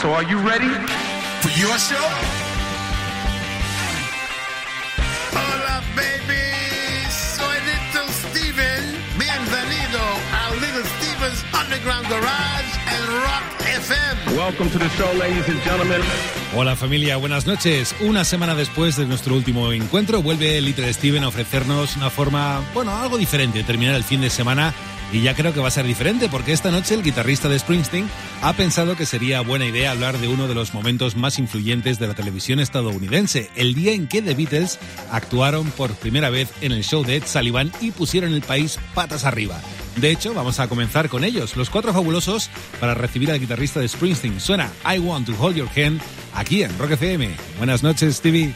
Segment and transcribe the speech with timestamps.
[0.00, 0.72] So are you ready?
[1.42, 2.00] For your show?
[5.36, 6.40] Hola, baby.
[7.10, 8.96] Soy Little Steven.
[9.18, 10.00] Bienvenido
[10.32, 14.36] a Little Steven's Underground Garage and Rock FM.
[14.38, 16.00] Welcome to the show, ladies and gentlemen.
[16.56, 17.94] Hola familia, buenas noches.
[18.00, 22.96] Una semana después de nuestro último encuentro, vuelve Little Steven a ofrecernos una forma, bueno,
[22.96, 24.72] algo diferente de terminar el fin de semana.
[25.12, 28.08] Y ya creo que va a ser diferente porque esta noche el guitarrista de Springsteen
[28.42, 32.06] ha pensado que sería buena idea hablar de uno de los momentos más influyentes de
[32.06, 34.78] la televisión estadounidense, el día en que The Beatles
[35.10, 39.24] actuaron por primera vez en el show de Ed Sullivan y pusieron el país patas
[39.24, 39.60] arriba.
[39.96, 42.48] De hecho, vamos a comenzar con ellos, los cuatro fabulosos,
[42.78, 44.40] para recibir al guitarrista de Springsteen.
[44.40, 46.00] Suena I Want to Hold Your Hand
[46.34, 47.30] aquí en Rock FM.
[47.58, 48.54] Buenas noches, Stevie.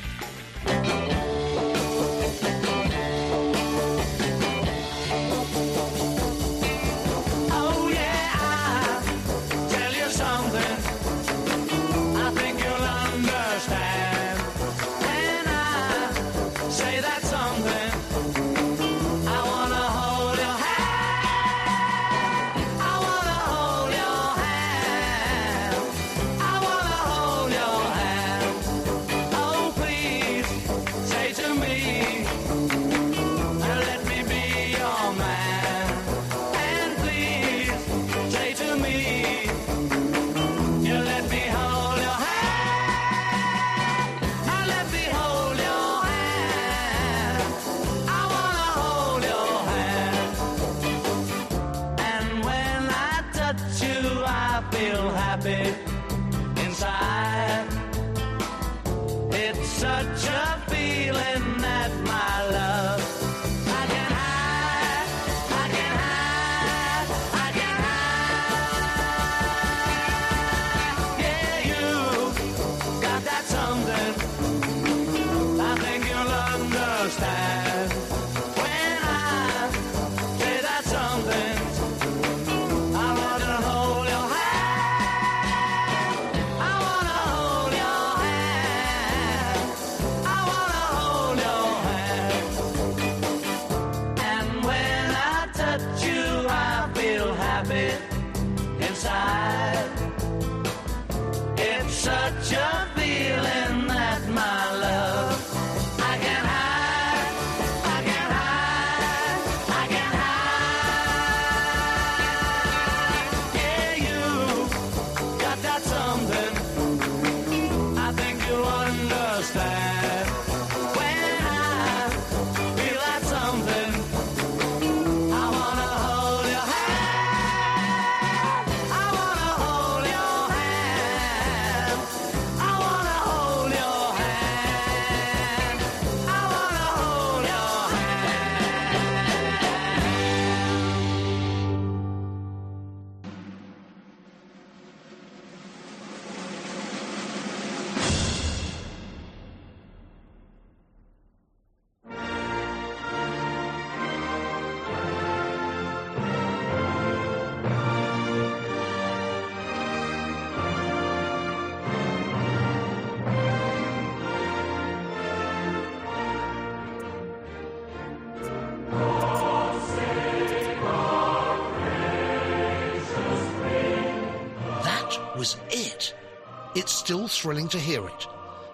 [176.75, 178.27] It's still thrilling to hear it.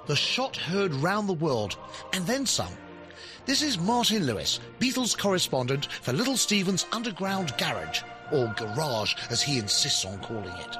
[0.06, 1.76] The shot heard round the world,
[2.12, 2.72] and then some.
[3.44, 8.00] This is Martin Lewis, Beatles correspondent for Little Steven's Underground Garage,
[8.32, 10.76] or Garage as he insists on calling it.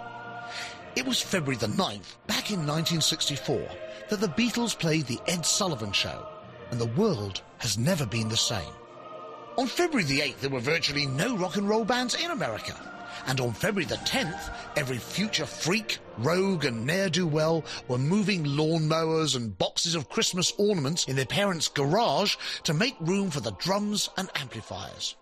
[0.97, 3.69] It was February the 9th, back in 1964,
[4.09, 6.27] that the Beatles played the Ed Sullivan Show,
[6.71, 8.73] and the world has never been the same.
[9.59, 12.75] On February the 8th, there were virtually no rock and roll bands in America.
[13.27, 18.45] And on February the 10th, every future freak, rogue, and ne'er do well were moving
[18.45, 23.53] lawnmowers and boxes of Christmas ornaments in their parents' garage to make room for the
[23.53, 25.17] drums and amplifiers.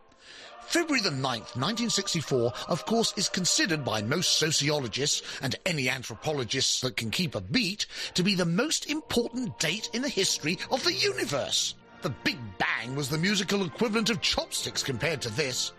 [0.69, 6.95] February the 9th, 1964, of course, is considered by most sociologists and any anthropologists that
[6.95, 10.93] can keep a beat to be the most important date in the history of the
[10.93, 11.75] universe.
[12.03, 15.73] The Big Bang was the musical equivalent of chopsticks compared to this.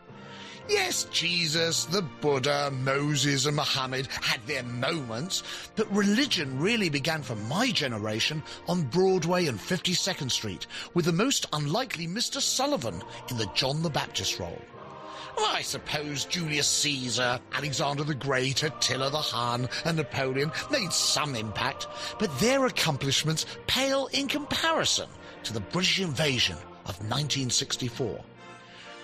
[0.70, 5.42] Yes, Jesus, the Buddha, Moses, and Muhammad had their moments,
[5.76, 11.48] but religion really began for my generation on Broadway and 52nd Street with the most
[11.54, 12.40] unlikely Mr.
[12.40, 13.02] Sullivan
[13.32, 14.62] in the John the Baptist role.
[15.36, 21.36] Well, I suppose Julius Caesar, Alexander the Great, Attila the Hun, and Napoleon made some
[21.36, 21.88] impact,
[22.20, 25.10] but their accomplishments pale in comparison
[25.46, 28.24] to the British invasion of 1964.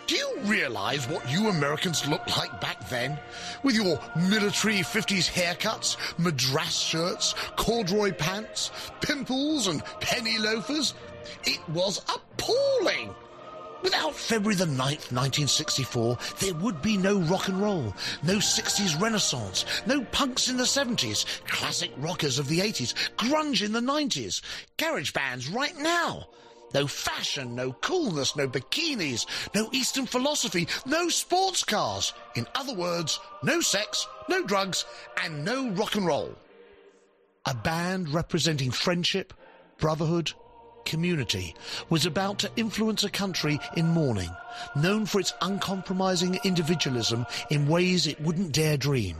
[0.07, 3.17] Do you realize what you Americans looked like back then?
[3.63, 8.69] With your military 50s haircuts, madras shirts, corduroy pants,
[9.01, 10.93] pimples, and penny loafers?
[11.45, 13.15] It was appalling!
[13.81, 19.65] Without February the 9th, 1964, there would be no rock and roll, no 60s renaissance,
[19.87, 24.41] no punks in the 70s, classic rockers of the 80s, grunge in the 90s,
[24.77, 26.27] garage bands right now.
[26.75, 29.25] No fashion, no coolness, no bikinis,
[29.55, 32.11] no Eastern philosophy, no sports cars.
[32.35, 34.83] In other words, no sex, no drugs,
[35.23, 36.35] and no rock and roll.
[37.45, 39.33] A band representing friendship,
[39.77, 40.33] brotherhood,
[40.83, 41.55] community
[41.89, 44.35] was about to influence a country in mourning,
[44.75, 49.15] known for its uncompromising individualism in ways it wouldn't dare dream.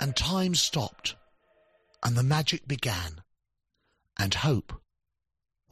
[0.00, 1.14] And time stopped,
[2.02, 3.20] and the magic began,
[4.18, 4.81] and hope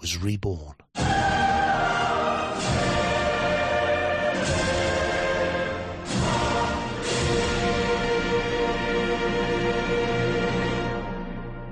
[0.00, 0.74] was reborn.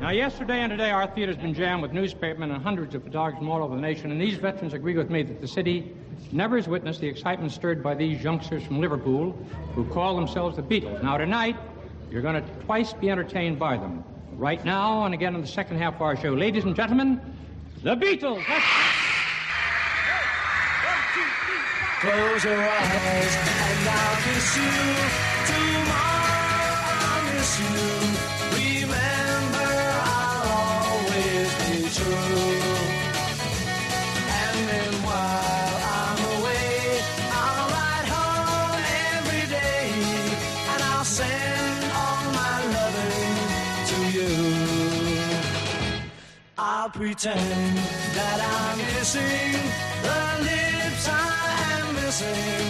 [0.01, 3.51] Now, yesterday and today, our theater's been jammed with newspapermen and hundreds of photographers from
[3.51, 5.95] all over the nation, and these veterans agree with me that the city
[6.33, 9.33] never has witnessed the excitement stirred by these youngsters from Liverpool
[9.75, 11.03] who call themselves the Beatles.
[11.03, 11.57] Now, tonight,
[12.11, 14.05] you're going to twice be entertained by them.
[14.33, 16.33] Right now, and again in the second half of our show.
[16.33, 17.21] Ladies and gentlemen,
[17.83, 18.45] the Beatles!
[18.47, 18.95] That's-
[22.01, 24.71] Close your eyes and I'll kiss you.
[25.51, 27.79] Tomorrow I'll miss you.
[28.55, 29.71] Remember,
[30.17, 30.47] I'll
[30.87, 32.55] always be true.
[34.41, 37.03] And then while I'm away,
[37.33, 38.83] I'll ride home
[39.17, 39.91] every day.
[40.73, 43.35] And I'll send all my loving
[43.91, 44.58] to you.
[46.61, 47.79] I'll pretend
[48.19, 49.53] that I'm kissing
[50.03, 52.67] the lips I am missing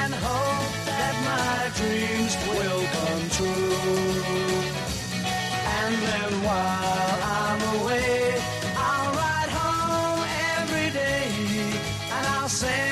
[0.00, 3.72] and hope that my dreams will come true.
[5.80, 8.36] And then while I'm away,
[8.76, 10.24] I'll ride home
[10.60, 11.32] every day
[12.12, 12.91] and I'll send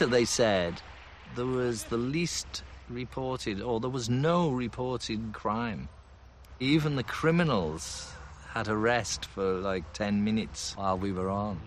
[0.00, 0.80] later they said
[1.36, 5.90] there was the least reported, or there was no reported crime.
[6.58, 8.10] Even the criminals
[8.48, 11.60] had a rest for like 10 minutes while we were on.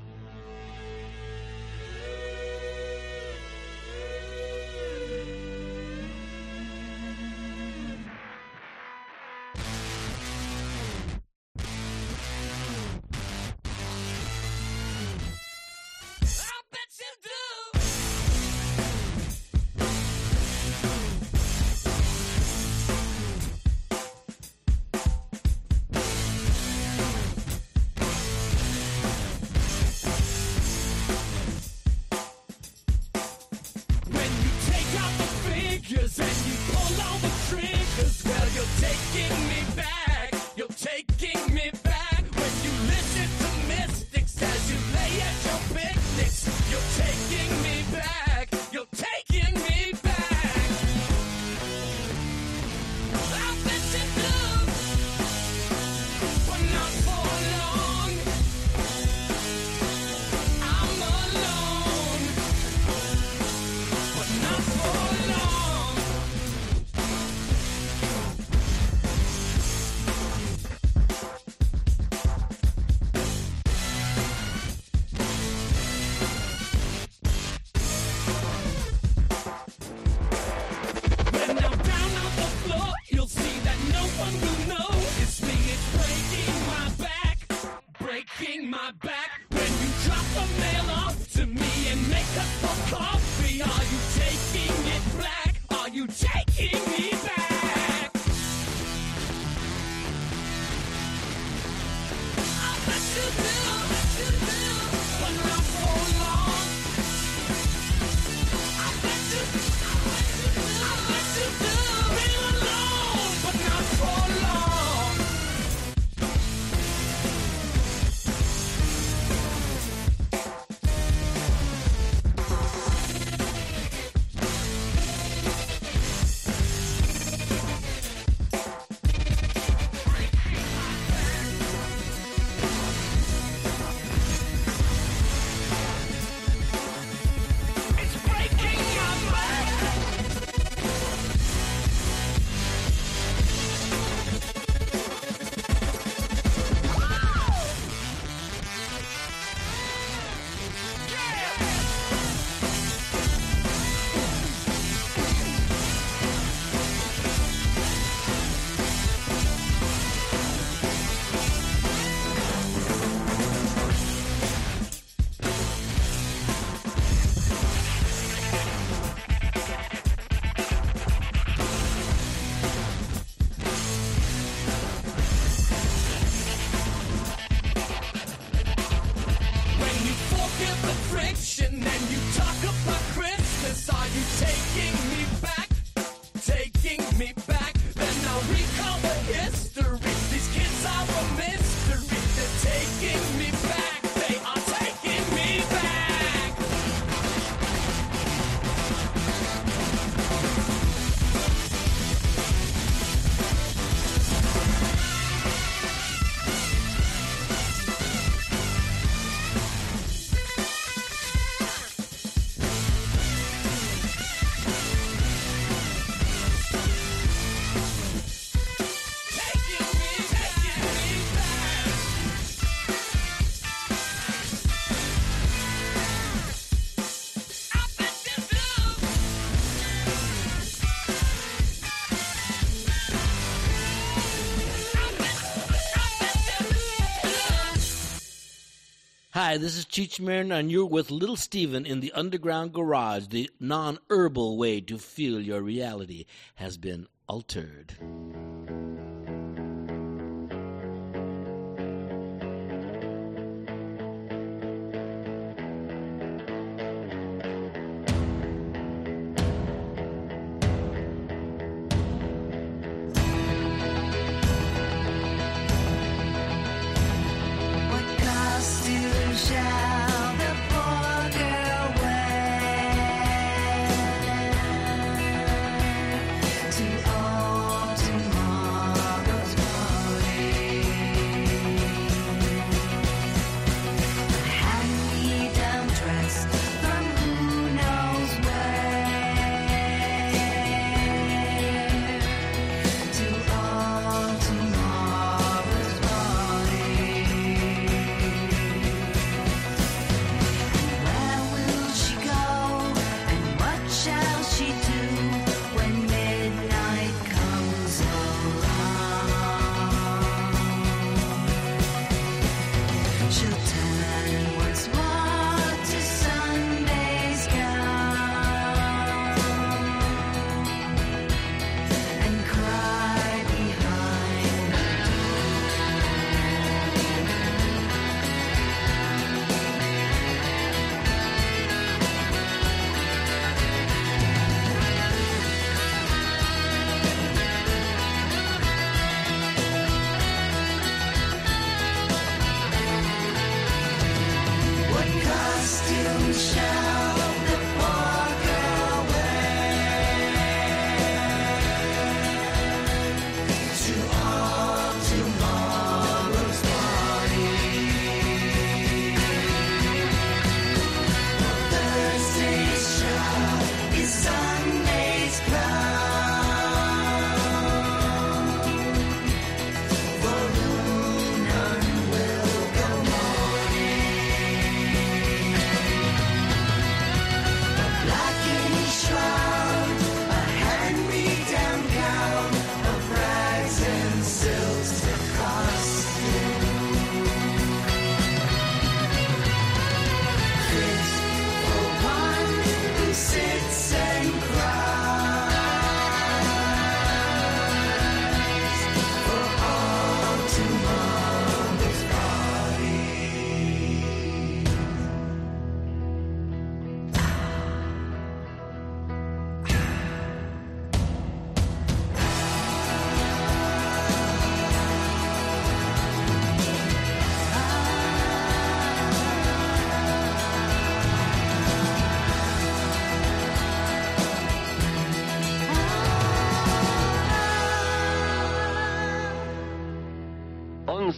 [239.45, 243.27] Hi, this is Cheech Marin, and you're with Little Steven in the Underground Garage.
[243.27, 246.23] The non herbal way to feel your reality
[246.55, 247.93] has been altered.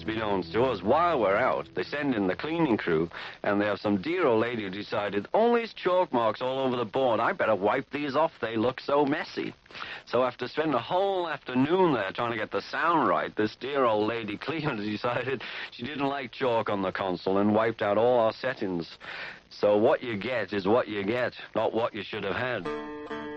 [0.06, 3.10] Unbeknownst to us, while we're out, they send in the cleaning crew,
[3.44, 6.76] and they have some dear old lady who decided, all these chalk marks all over
[6.76, 9.54] the board, I better wipe these off, they look so messy.
[10.06, 13.86] So after spending a whole afternoon there trying to get the sound right, this dear
[13.86, 15.42] old lady cleaner decided
[15.72, 18.98] she didn't like chalk on the console and wiped out all our settings.
[19.50, 23.35] So what you get is what you get, not what you should have had.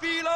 [0.00, 0.27] Feel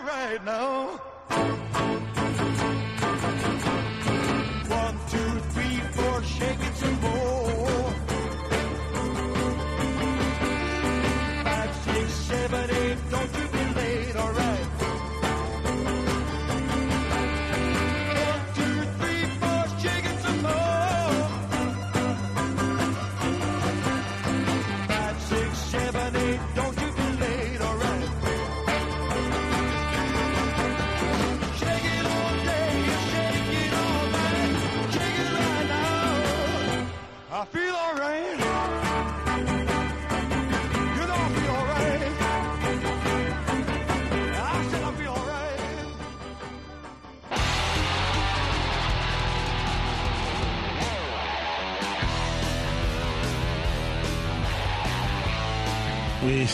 [0.00, 0.97] Alright now.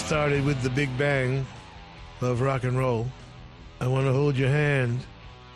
[0.05, 1.47] Started with the Big Bang
[2.21, 3.07] of rock and roll.
[3.81, 5.01] I Want to Hold Your Hand,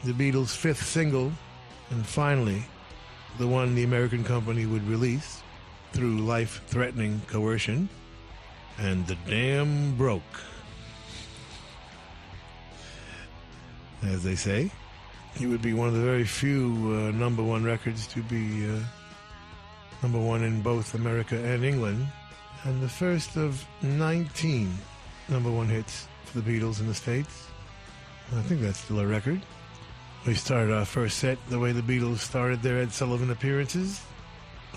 [0.05, 1.31] the Beatles' fifth single,
[1.91, 2.65] and finally,
[3.37, 5.43] the one the American company would release
[5.93, 7.91] through life threatening coercion.
[8.79, 10.23] And the dam broke.
[14.03, 14.71] As they say,
[15.39, 18.79] it would be one of the very few uh, number one records to be uh,
[20.03, 22.07] number one in both America and England
[22.65, 24.73] and the first of 19
[25.29, 27.47] number one hits for the Beatles in the States.
[28.37, 29.41] I think that's still a record.
[30.27, 34.01] We started our first set the way the Beatles started their Ed Sullivan appearances.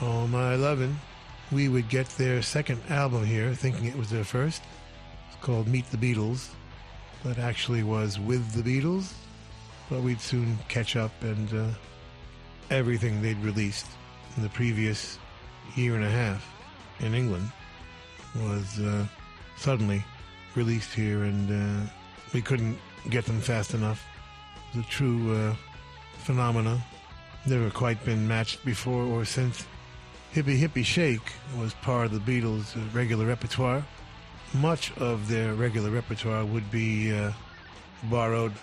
[0.01, 0.99] Oh My Lovin'.
[1.51, 4.61] We would get their second album here, thinking it was their first.
[5.27, 6.49] It's called Meet the Beatles.
[7.23, 9.13] That actually was with the Beatles,
[9.89, 11.67] but we'd soon catch up and uh,
[12.69, 13.87] everything they'd released
[14.37, 15.19] in the previous
[15.75, 16.47] year and a half
[16.99, 17.51] in England
[18.35, 19.05] was uh,
[19.57, 20.03] suddenly
[20.55, 21.89] released here, and uh,
[22.33, 22.77] we couldn't
[23.09, 24.05] get them fast enough.
[24.75, 25.55] The true uh,
[26.17, 26.81] phenomena,
[27.45, 29.65] never quite been matched before or since.
[30.33, 33.83] Hippie Hippie Shake was part of the Beatles' regular repertoire.
[34.53, 37.31] much of their regular repertoire would be uh,
[38.03, 38.53] borrowed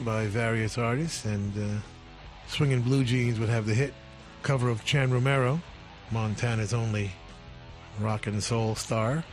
[0.00, 1.80] by various artists, and uh,
[2.46, 3.94] Swingin' Blue Jeans would have the hit
[4.42, 5.60] cover of Chan Romero,
[6.10, 7.10] Montana's only
[7.98, 9.24] rock and soul star.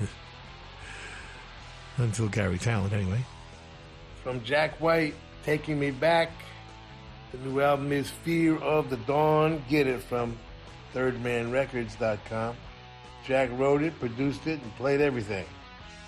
[1.96, 3.24] Until Garry Tallent, anyway.
[4.22, 6.30] From Jack White, Taking Me Back.
[7.32, 9.62] The new album is Fear of the Dawn.
[9.68, 10.36] Get it from
[10.94, 12.56] thirdmanrecords.com.
[13.26, 15.44] Jack wrote it, produced it, and played everything.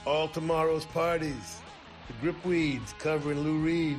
[0.06, 1.60] All Tomorrow's Parties.
[2.06, 3.98] The Gripweeds covering Lou Reed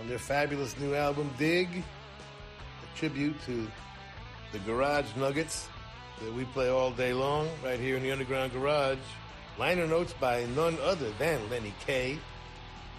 [0.00, 1.68] on their fabulous new album Dig.
[1.68, 3.66] A tribute to
[4.52, 5.68] the Garage Nuggets
[6.20, 8.98] that we play all day long right here in the Underground Garage.
[9.58, 12.18] Liner notes by none other than Lenny Kaye.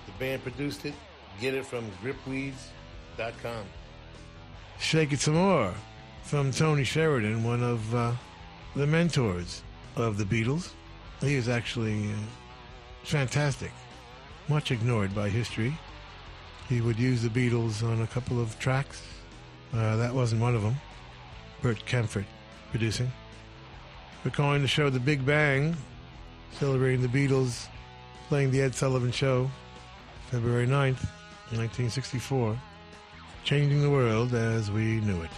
[0.05, 0.93] The band produced it.
[1.39, 3.65] Get it from gripweeds.com.
[4.79, 5.73] Shake It Some More
[6.23, 8.13] from Tony Sheridan, one of uh,
[8.75, 9.61] the mentors
[9.95, 10.71] of the Beatles.
[11.21, 12.15] He is actually uh,
[13.03, 13.71] fantastic,
[14.47, 15.77] much ignored by history.
[16.67, 19.01] He would use the Beatles on a couple of tracks.
[19.73, 20.75] Uh, that wasn't one of them.
[21.61, 22.25] Bert Kaempfert
[22.71, 23.11] producing.
[24.23, 25.75] We're calling the show The Big Bang,
[26.53, 27.67] celebrating the Beatles
[28.27, 29.49] playing The Ed Sullivan Show,
[30.29, 31.03] February 9th,
[31.51, 32.55] 1964,
[33.43, 35.31] changing the world as we knew it.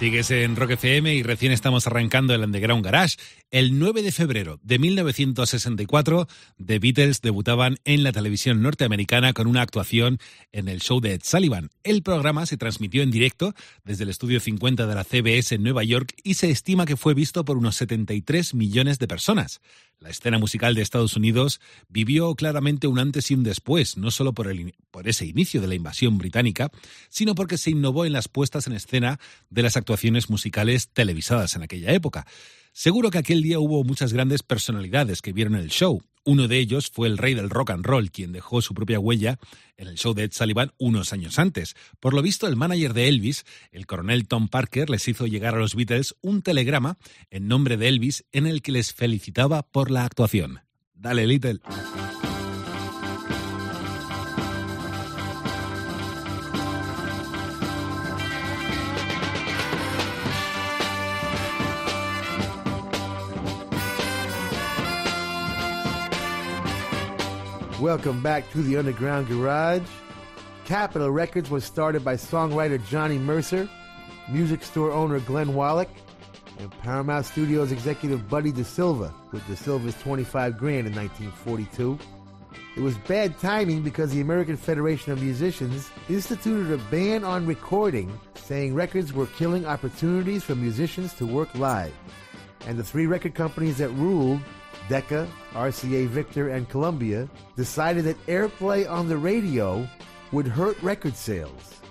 [0.00, 3.18] Sigues en Rock FM y recién estamos arrancando el Underground Garage.
[3.52, 6.28] El 9 de febrero de 1964,
[6.64, 10.20] The Beatles debutaban en la televisión norteamericana con una actuación
[10.52, 11.70] en el show de Ed Sullivan.
[11.82, 15.82] El programa se transmitió en directo desde el estudio 50 de la CBS en Nueva
[15.82, 19.60] York y se estima que fue visto por unos 73 millones de personas.
[19.98, 24.32] La escena musical de Estados Unidos vivió claramente un antes y un después, no solo
[24.32, 24.48] por,
[24.92, 26.70] por ese inicio de la invasión británica,
[27.08, 29.18] sino porque se innovó en las puestas en escena
[29.50, 32.28] de las actuaciones musicales televisadas en aquella época.
[32.82, 36.00] Seguro que aquel día hubo muchas grandes personalidades que vieron el show.
[36.24, 39.38] Uno de ellos fue el rey del rock and roll, quien dejó su propia huella
[39.76, 41.74] en el show de Ed Sullivan unos años antes.
[42.00, 45.58] Por lo visto, el manager de Elvis, el coronel Tom Parker, les hizo llegar a
[45.58, 46.96] los Beatles un telegrama
[47.28, 50.60] en nombre de Elvis en el que les felicitaba por la actuación.
[50.94, 51.60] Dale, Little.
[67.80, 69.88] Welcome back to the Underground Garage.
[70.66, 73.70] Capitol Records was started by songwriter Johnny Mercer,
[74.28, 75.88] music store owner Glenn Wallichs,
[76.58, 81.98] and Paramount Studios executive Buddy DeSylva, with DeSylva's 25 grand in 1942.
[82.76, 88.12] It was bad timing because the American Federation of Musicians instituted a ban on recording,
[88.34, 91.94] saying records were killing opportunities for musicians to work live.
[92.66, 94.42] And the three record companies that ruled
[94.90, 99.88] Decca, RCA Victor, and Columbia decided that airplay on the radio
[100.32, 101.76] would hurt record sales.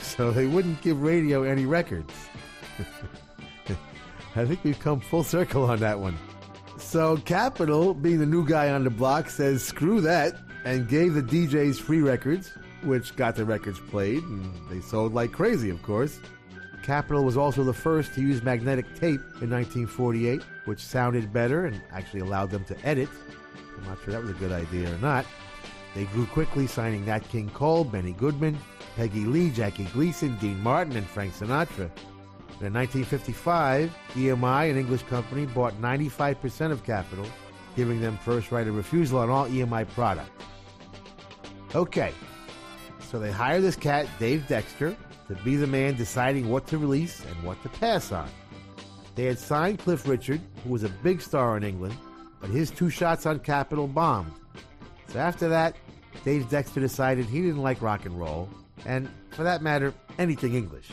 [0.00, 2.12] So they wouldn't give radio any records.
[4.36, 6.16] I think we've come full circle on that one.
[6.76, 11.22] So Capitol, being the new guy on the block, says screw that and gave the
[11.22, 12.50] DJs free records,
[12.82, 16.20] which got the records played, and they sold like crazy, of course.
[16.88, 21.82] Capitol was also the first to use magnetic tape in 1948, which sounded better and
[21.92, 23.10] actually allowed them to edit.
[23.76, 25.26] I'm not sure that was a good idea or not.
[25.94, 28.56] They grew quickly, signing Nat King Cole, Benny Goodman,
[28.96, 31.90] Peggy Lee, Jackie Gleason, Dean Martin, and Frank Sinatra.
[32.62, 37.26] In 1955, EMI, an English company, bought 95% of Capitol,
[37.76, 40.30] giving them first right of refusal on all EMI products.
[41.74, 42.14] Okay,
[43.10, 44.96] so they hire this cat, Dave Dexter,
[45.28, 48.28] to be the man deciding what to release and what to pass on.
[49.14, 51.96] They had signed Cliff Richard, who was a big star in England,
[52.40, 54.32] but his two shots on Capitol bombed.
[55.08, 55.76] So after that,
[56.24, 58.48] Dave Dexter decided he didn't like rock and roll,
[58.86, 60.88] and for that matter, anything English.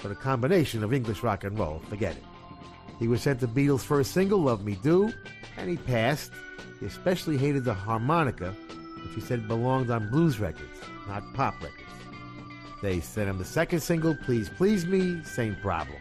[0.00, 2.24] So the combination of English rock and roll, forget it.
[2.98, 5.12] He was sent the Beatles' first single, Love Me Do,
[5.56, 6.30] and he passed.
[6.80, 8.54] He especially hated the harmonica,
[9.02, 11.83] which he said belonged on blues records, not pop records.
[12.84, 15.96] They sent him the second single, Please Please Me, same problem.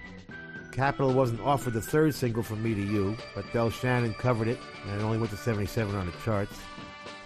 [0.74, 4.60] Capitol wasn't offered the third single from Me to You, but Del Shannon covered it,
[4.84, 6.60] and it only went to 77 on the charts.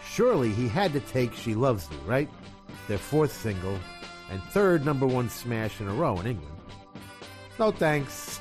[0.07, 2.29] Surely he had to take She Loves You, right?
[2.87, 3.79] Their fourth single,
[4.29, 6.55] and third number one smash in a row in England.
[7.57, 8.39] No thanks.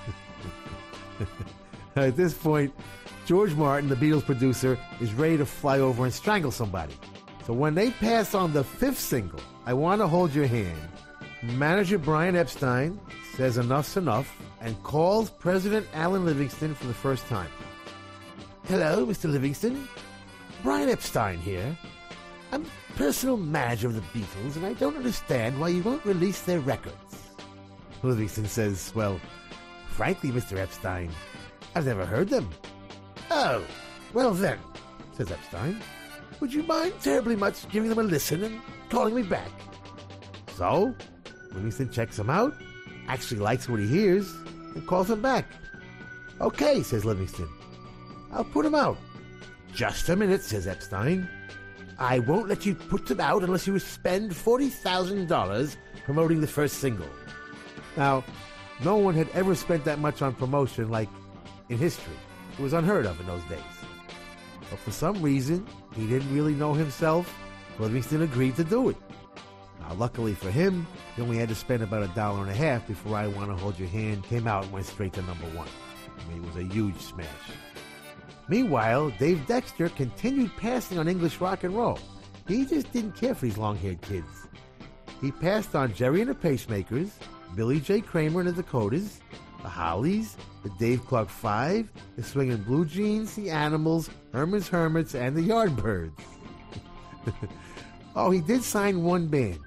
[1.97, 2.75] At this point,
[3.25, 6.93] George Martin, the Beatles producer, is ready to fly over and strangle somebody.
[7.47, 10.91] So when they pass on the fifth single, I Want to Hold Your Hand,
[11.43, 12.99] manager Brian Epstein
[13.35, 17.51] says enough's enough and calls President Alan Livingston for the first time.
[18.65, 19.31] Hello, Mr.
[19.31, 19.89] Livingston.
[20.63, 21.77] Brian Epstein here.
[22.53, 22.65] I'm
[22.97, 26.95] personal manager of the Beatles, and I don't understand why you won't release their records.
[28.03, 29.21] Livingston says, Well,
[29.89, 30.59] frankly, Mr.
[30.59, 31.11] Epstein,
[31.75, 32.49] I've never heard them.
[33.31, 33.63] Oh,
[34.13, 34.59] well then,
[35.13, 35.81] says Epstein,
[36.41, 39.51] would you mind terribly much giving them a listen and calling me back?
[40.55, 40.95] So,
[41.57, 42.55] Livingston checks him out,
[43.09, 44.33] actually likes what he hears,
[44.75, 45.47] and calls him back.
[46.41, 47.49] Okay, says Livingston.
[48.31, 48.99] I'll put him out.
[49.75, 51.29] Just a minute, says Epstein.
[51.99, 57.09] I won't let you put them out unless you spend $40,000 promoting the first single.
[57.97, 58.23] Now,
[58.85, 61.09] no one had ever spent that much on promotion like
[61.71, 62.13] in history.
[62.59, 63.61] It was unheard of in those days.
[64.69, 67.35] But for some reason, he didn't really know himself.
[67.79, 68.97] Livingston agreed to do it.
[69.99, 73.17] Luckily for him, he only had to spend about a dollar and a half before
[73.17, 75.69] I Want to Hold Your Hand came out and went straight to number one.
[76.19, 77.27] I mean, it was a huge smash.
[78.49, 81.99] Meanwhile, Dave Dexter continued passing on English rock and roll.
[82.47, 84.47] He just didn't care for these long haired kids.
[85.21, 87.11] He passed on Gerry and the Pacemakers,
[87.55, 88.01] Billy J.
[88.03, 89.21] Kramer and the Dakotas,
[89.63, 95.35] the Hollies, the Dave Clark Five, the Swingin' Blue Jeans, the Animals, Herman's Hermits, and
[95.35, 96.13] the Yardbirds.
[98.15, 99.59] oh, he did sign one band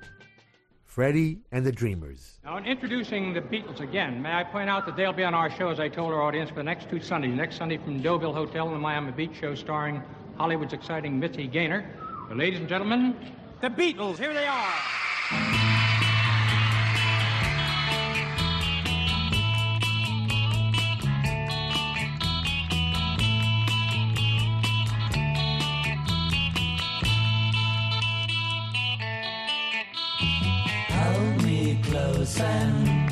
[0.99, 2.39] Freddie and the Dreamers.
[2.43, 5.49] Now, in introducing the Beatles again, may I point out that they'll be on our
[5.49, 7.33] show, as I told our audience, for the next two Sundays.
[7.33, 10.03] Next Sunday from Deauville Hotel in the Miami Beach show starring
[10.35, 11.89] Hollywood's exciting Mitzi Gaynor.
[12.27, 13.15] So, ladies and gentlemen,
[13.61, 15.78] the Beatles, here they are.
[31.99, 33.09] Close and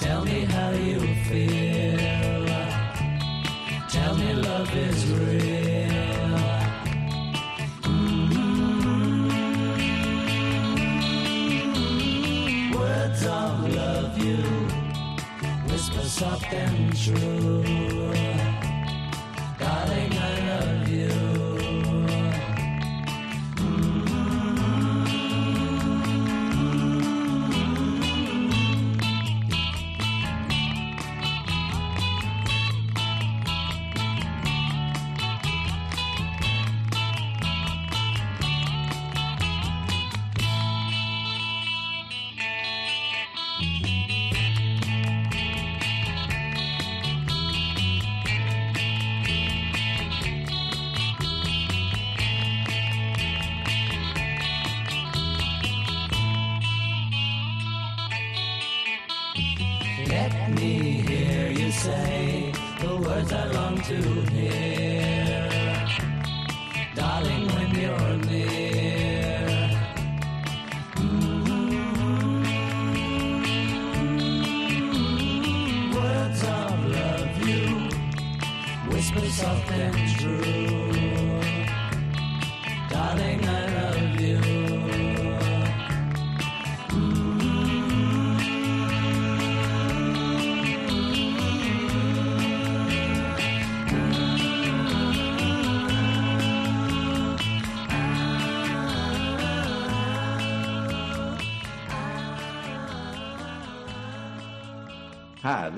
[0.00, 2.46] tell me how you feel.
[3.88, 6.38] Tell me love is real.
[7.82, 8.24] Mm.
[12.74, 14.42] Words of love you
[15.70, 18.12] whisper soft and true.
[19.58, 20.17] Darling,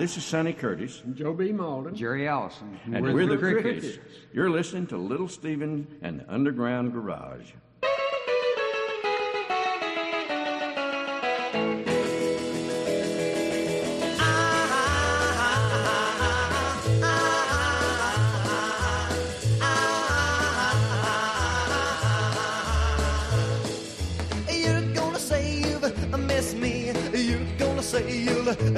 [0.00, 1.02] this is Sonny Curtis.
[1.12, 1.50] Joe B.
[1.50, 1.94] Mauldin.
[1.94, 2.80] Jerry Allison.
[2.90, 3.98] And we're, the, Crickets.
[4.32, 7.52] You're listening to Little Steven and the Underground Garage.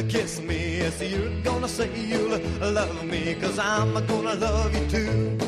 [0.09, 0.79] Kiss me.
[0.79, 3.35] Yes, you're gonna say you'll love me.
[3.35, 5.39] Cause I'm gonna love you too.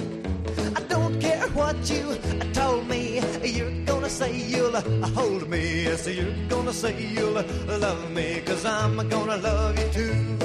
[0.77, 2.17] I don't care what you
[2.53, 3.21] told me.
[3.43, 4.81] You're gonna say you'll
[5.19, 5.85] hold me.
[5.85, 7.43] Yes, you're gonna say you'll
[7.79, 8.41] love me.
[8.45, 10.39] Cause I'm gonna love you too.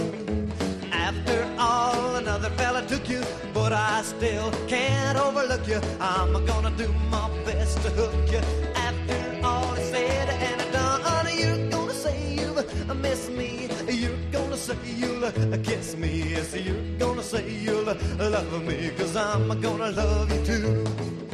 [0.91, 3.21] After all, another fella took you,
[3.53, 5.79] but I still can't overlook you.
[5.99, 8.68] I'm gonna do my best to hook you.
[14.69, 15.31] say you'll
[15.63, 16.31] kiss me.
[16.31, 21.28] Yes, you're gonna say you'll love me, cause I'm gonna love you too.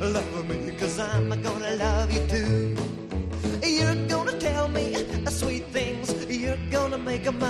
[0.00, 2.76] love me, cause I'm gonna love you too.
[3.62, 4.94] You're gonna tell me
[5.28, 7.46] sweet things, you're gonna make my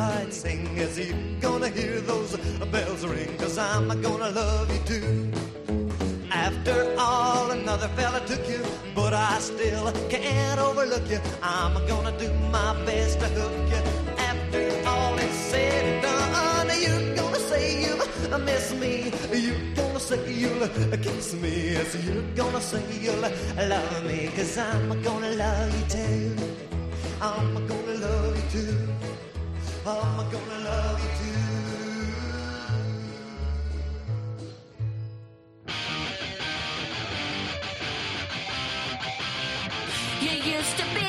[0.00, 2.36] heart sing as you're gonna hear those
[2.72, 5.32] bells ring, cause I'm gonna love you too.
[6.30, 8.62] After all, another fella took you,
[8.94, 11.20] but I still can't overlook you.
[11.42, 13.82] I'm gonna do my best to hook you.
[14.18, 19.12] After all is said and done, you're gonna say you miss me.
[19.32, 19.54] You
[20.16, 21.72] say you'll kiss me.
[21.72, 24.30] Yes, you're gonna say you'll love me.
[24.36, 26.36] Cause I'm gonna love you too.
[27.20, 28.78] I'm gonna love you too.
[29.86, 31.54] I'm gonna love you too.
[40.56, 41.03] used to be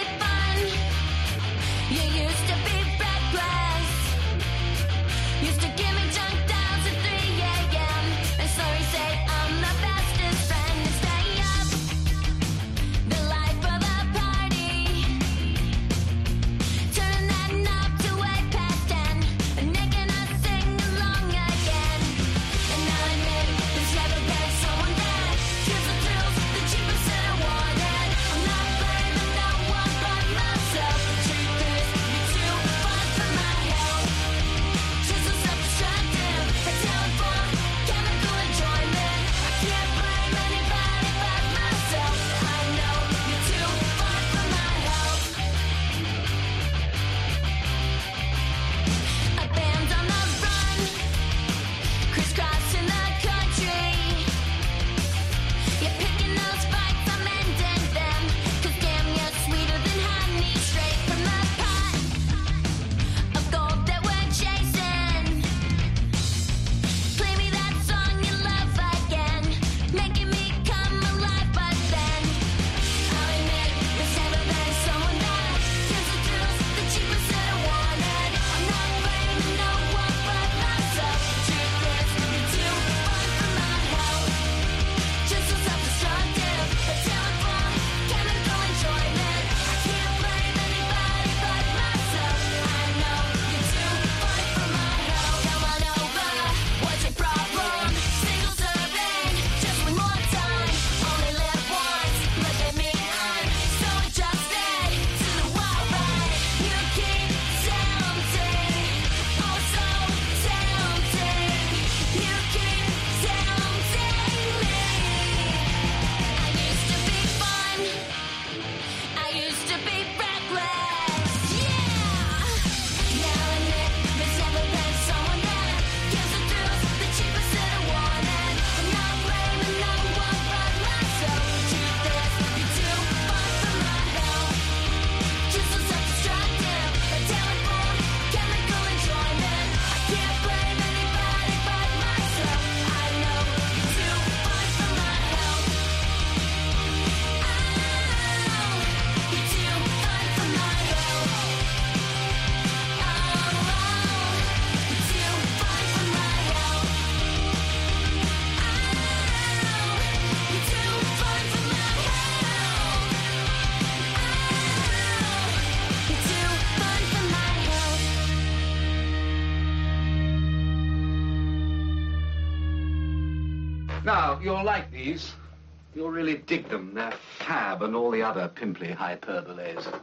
[176.16, 176.94] really dig them.
[176.94, 179.94] They're fab and all the other pimply hyperboles.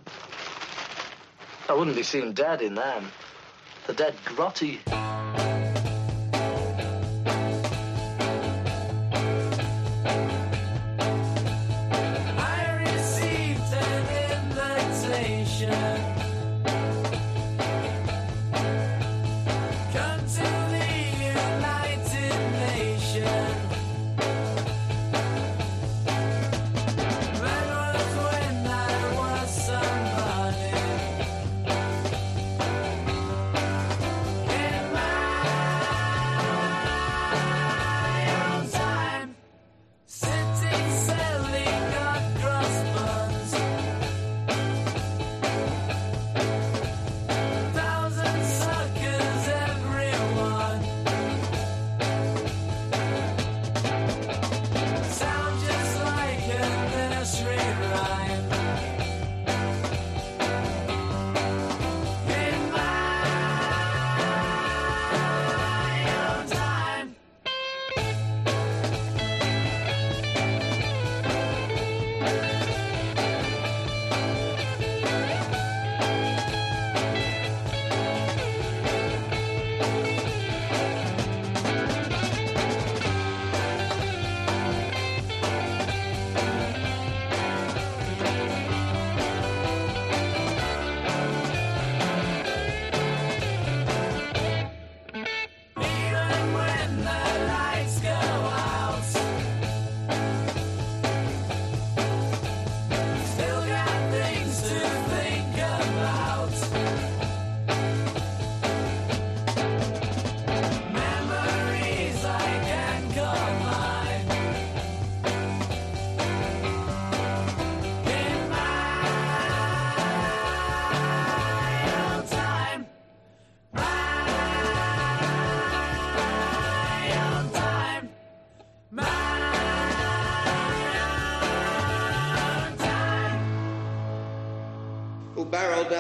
[1.69, 3.07] I wouldn't be seeing dead in them.
[3.87, 4.79] The dead grotty.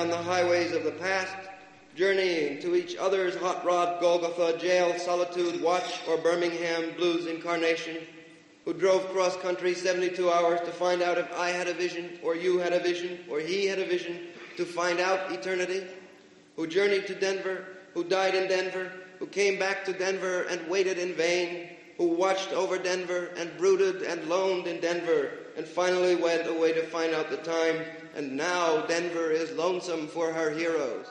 [0.02, 1.36] Down the highways of the past,
[1.94, 7.98] journeying to each other's hot rod Golgotha, jail, solitude, watch, or Birmingham blues incarnation,
[8.64, 12.34] who drove cross country 72 hours to find out if I had a vision, or
[12.34, 14.18] you had a vision, or he had a vision,
[14.56, 15.86] to find out eternity,
[16.56, 18.90] who journeyed to Denver, who died in Denver,
[19.20, 24.02] who came back to Denver and waited in vain, who watched over Denver and brooded
[24.02, 27.76] and loaned in Denver, and finally went away to find out the time,
[28.14, 31.06] and now Denver is lonesome for her heroes.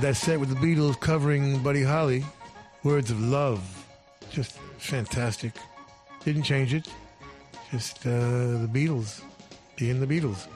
[0.00, 2.24] That set with the Beatles covering Buddy Holly,
[2.84, 3.60] Words of Love.
[4.30, 5.52] Just fantastic.
[6.24, 6.88] Didn't change it.
[7.70, 9.20] Just uh, the Beatles
[9.76, 10.46] being the Beatles.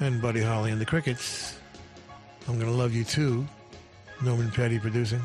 [0.00, 1.58] And Buddy Holly and the Crickets.
[2.46, 3.46] I'm Gonna Love You Too.
[4.22, 5.22] Norman Petty producing.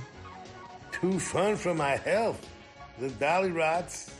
[0.94, 2.50] Too fun for my health.
[3.00, 4.14] The Dollyrots.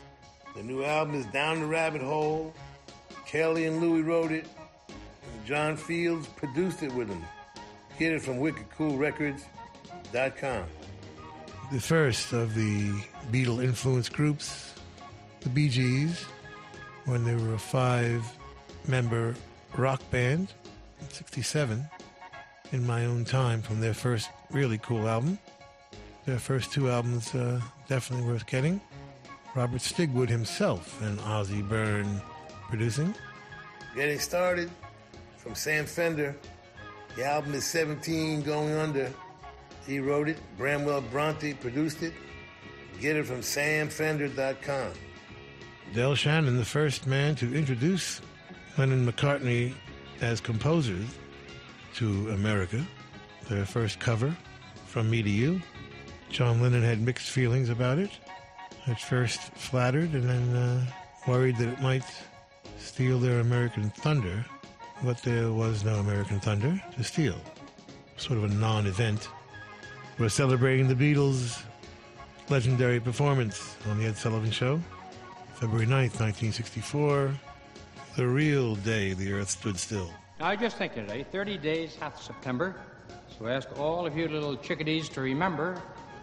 [0.58, 2.54] The new album is Down the Rabbit Hole.
[3.26, 4.46] Kelly and Louie wrote it.
[5.46, 7.24] John Fields produced it with them.
[7.98, 10.64] Get it from wickedcoolrecords.com.
[11.72, 12.92] The first of the
[13.32, 14.74] Beatle influenced groups,
[15.42, 16.26] the Bee Gees,
[17.06, 18.24] when they were a five
[18.88, 19.36] member
[19.76, 20.54] rock band
[21.02, 21.86] in 67,
[22.72, 25.40] in my own time, from their first really cool album.
[26.26, 28.80] Their first two albums uh, definitely worth getting.
[29.56, 32.22] Robert Stigwood himself and Ossie Byrne
[32.70, 33.16] producing.
[33.96, 34.70] Getting started
[35.38, 36.36] from Sam Fender.
[37.18, 39.12] The album is 17 Going Under.
[39.88, 40.38] He wrote it.
[40.56, 42.14] Bramwell Bronte produced it.
[43.02, 44.92] Get it from samfender.com.
[45.96, 48.22] Del Shannon, the first man to introduce
[48.78, 49.74] Lennon McCartney
[50.22, 51.08] as composers
[51.96, 52.86] to America.
[53.50, 54.38] Their first cover,
[54.86, 55.60] From Me to You.
[56.30, 58.12] John Lennon had mixed feelings about it.
[58.86, 60.86] At first flattered and then uh,
[61.28, 62.06] worried that it might
[62.78, 64.46] steal their American thunder,
[65.04, 67.36] but there was no American thunder to steal.
[68.18, 69.30] Sort of a non event.
[70.18, 71.62] We're celebrating the Beatles'
[72.50, 74.82] legendary performance on The Ed Sullivan Show,
[75.56, 77.32] February 9th, 1964,
[78.16, 80.12] the real day the earth stood still.
[80.40, 82.76] Now, I just think today, 30 days hath September,
[83.38, 85.82] so I ask all of you little chickadees to remember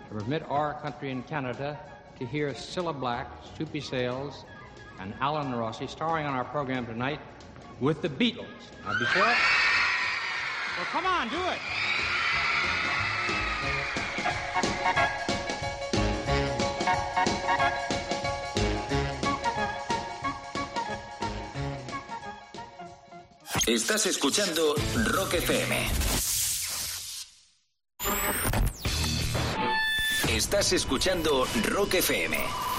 [0.08, 1.78] to permit our country in Canada
[2.18, 4.44] to hear Cilla Black, Soupy Sales,
[5.00, 7.20] and Alan Rossi starring on our program tonight
[7.80, 8.46] with the Beatles.
[8.84, 9.22] Now, before.
[9.22, 11.58] Well, come on, do it.
[23.66, 24.74] Estás escuchando
[25.12, 25.90] Rock FM.
[30.28, 32.73] Estás escuchando Rock FM.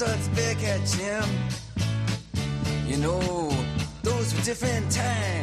[0.00, 1.28] Studs Bearcat Jim.
[2.86, 3.20] You know,
[4.02, 5.39] those were different times.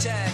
[0.00, 0.29] Tell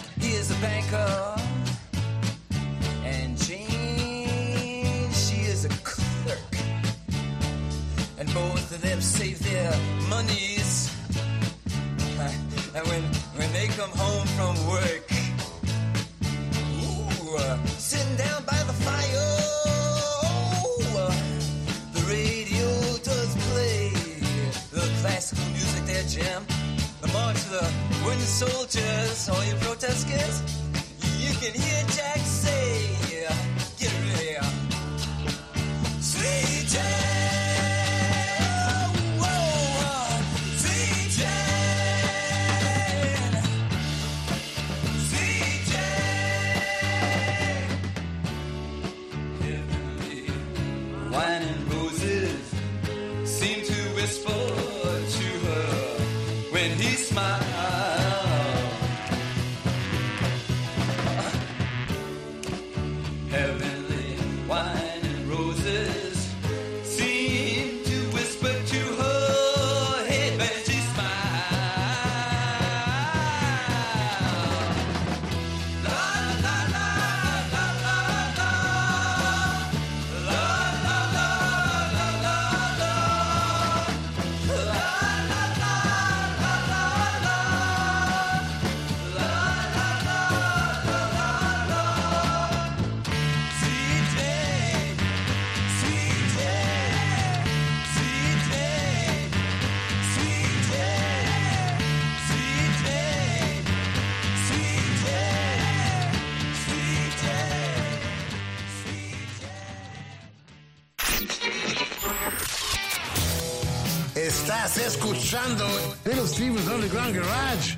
[114.87, 115.67] escuchando
[116.05, 117.77] Little Steven's Underground Garage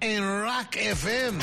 [0.00, 1.38] en Rock FM.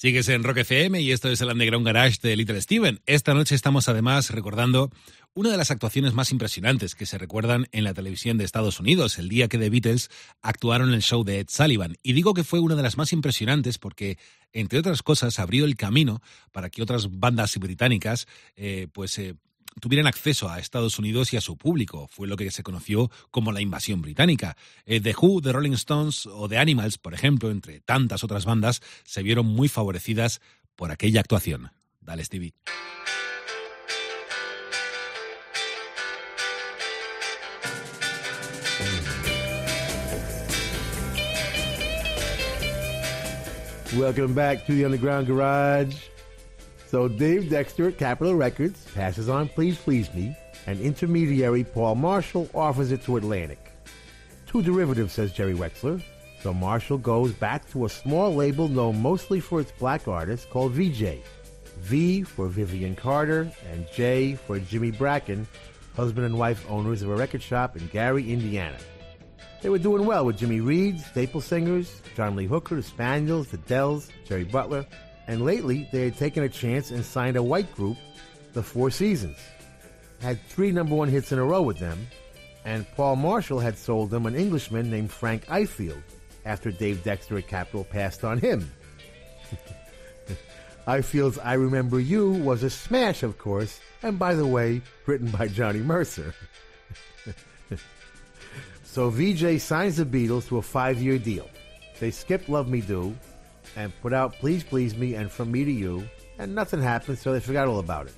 [0.00, 3.00] Sigues en Rock FM y esto es el Underground Garage de Little Steven.
[3.06, 4.90] Esta noche estamos además recordando
[5.34, 9.18] una de las actuaciones más impresionantes que se recuerdan en la televisión de Estados Unidos,
[9.18, 10.10] el día que The Beatles
[10.42, 11.96] actuaron en el show de Ed Sullivan.
[12.02, 14.18] Y digo que fue una de las más impresionantes porque,
[14.52, 19.36] entre otras cosas, abrió el camino para que otras bandas británicas eh, pues eh,
[19.80, 22.08] tuvieran acceso a Estados Unidos y a su público.
[22.08, 24.56] Fue lo que se conoció como la invasión británica.
[24.86, 28.82] Eh, The Who, The Rolling Stones o The Animals, por ejemplo, entre tantas otras bandas,
[29.04, 30.40] se vieron muy favorecidas
[30.76, 31.70] por aquella actuación.
[32.00, 32.54] Dale, Stevie.
[43.96, 46.10] Welcome back to the Underground Garage.
[46.90, 50.36] So Dave Dexter at Capitol Records passes on Please Please Me,
[50.66, 53.72] and intermediary Paul Marshall offers it to Atlantic.
[54.48, 56.02] Too derivative, says Jerry Wexler.
[56.42, 60.72] So Marshall goes back to a small label known mostly for its black artists called
[60.72, 61.22] Vee-Jay.
[61.78, 65.46] V for Vivian Carter and J for Jimmy Bracken,
[65.94, 68.78] husband and wife owners of a record shop in Gary, Indiana.
[69.62, 73.58] They were doing well with Jimmy Reed, Staple Singers, John Lee Hooker, the Spaniels, the
[73.58, 74.84] Dells, Jerry Butler,
[75.30, 77.96] and lately they had taken a chance and signed a white group,
[78.52, 79.38] the Four Seasons.
[80.20, 82.08] Had three number one hits in a row with them,
[82.64, 86.02] and Paul Marshall had sold them an Englishman named Frank Ifield
[86.44, 88.72] after Dave Dexter at Capitol passed on him.
[90.88, 95.46] Ifield's I Remember You was a smash, of course, and by the way, written by
[95.46, 96.34] Johnny Mercer.
[98.82, 101.48] so Vee-Jay signs the Beatles to a five year deal.
[102.00, 103.14] They skip Love Me Do
[103.76, 106.08] and put out Please Please Me and From Me to You,
[106.38, 108.14] and nothing happened, so they forgot all about it.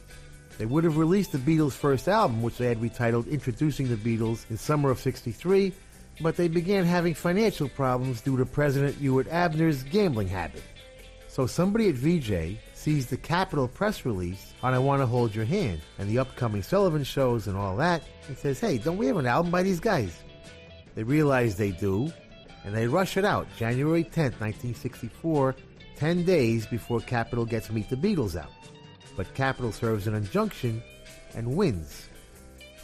[0.58, 4.48] They would have released the Beatles' first album, which they had retitled Introducing the Beatles,
[4.50, 5.72] in summer of 63,
[6.20, 10.62] but they began having financial problems due to President Ewart Abner's gambling habit.
[11.28, 15.46] So somebody at Vee-Jay sees the Capitol press release on I Want to Hold Your
[15.46, 19.16] Hand and the upcoming Sullivan shows and all that, and says, hey, don't we have
[19.16, 20.16] an album by these guys?
[20.94, 22.12] They realize they do,
[22.64, 25.56] and they rush it out January 10th, 1964,
[25.96, 28.50] 10 days before Capitol gets Meet the Beatles out.
[29.16, 30.82] But Capitol serves an injunction
[31.34, 32.08] and wins.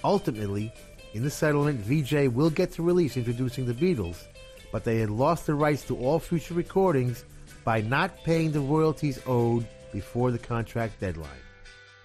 [0.05, 0.73] Ultimately,
[1.15, 4.25] in the settlement, Vee-Jay will get to release Introducing the Beatles,
[4.73, 7.25] but they had lost the rights to all future recordings
[7.65, 11.31] by not paying the royalties owed before the contract deadline.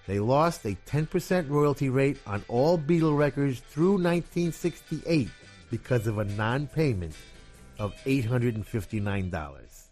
[0.06, 5.28] They lost a 10% royalty rate on all Beatle records through 1968
[5.70, 7.14] because of a non payment
[7.78, 9.83] of $859.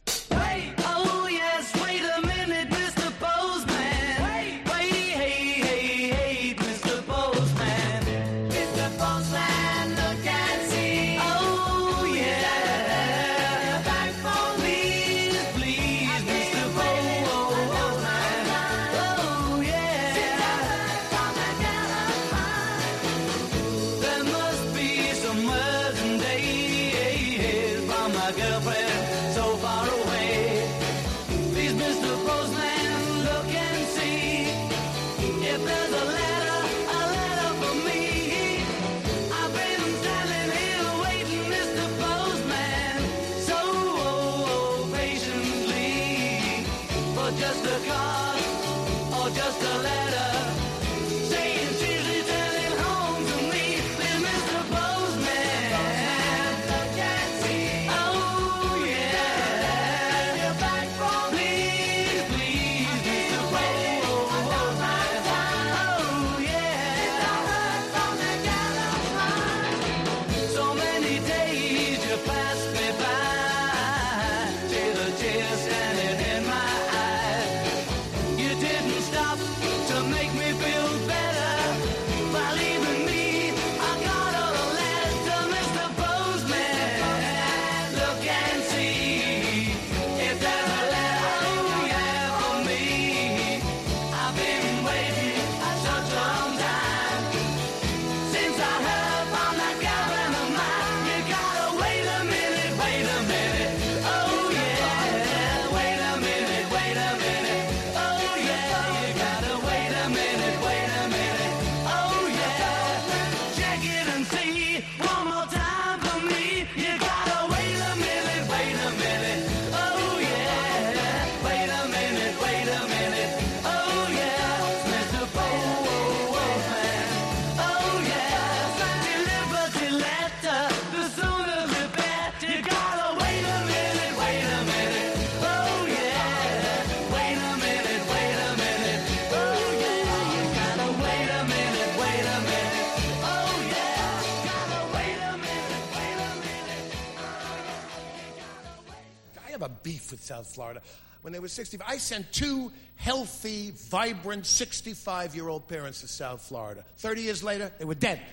[150.22, 150.80] South Florida
[151.22, 151.86] when they were 65.
[151.88, 156.84] I sent two healthy, vibrant 65 year old parents to South Florida.
[156.98, 158.20] 30 years later, they were dead.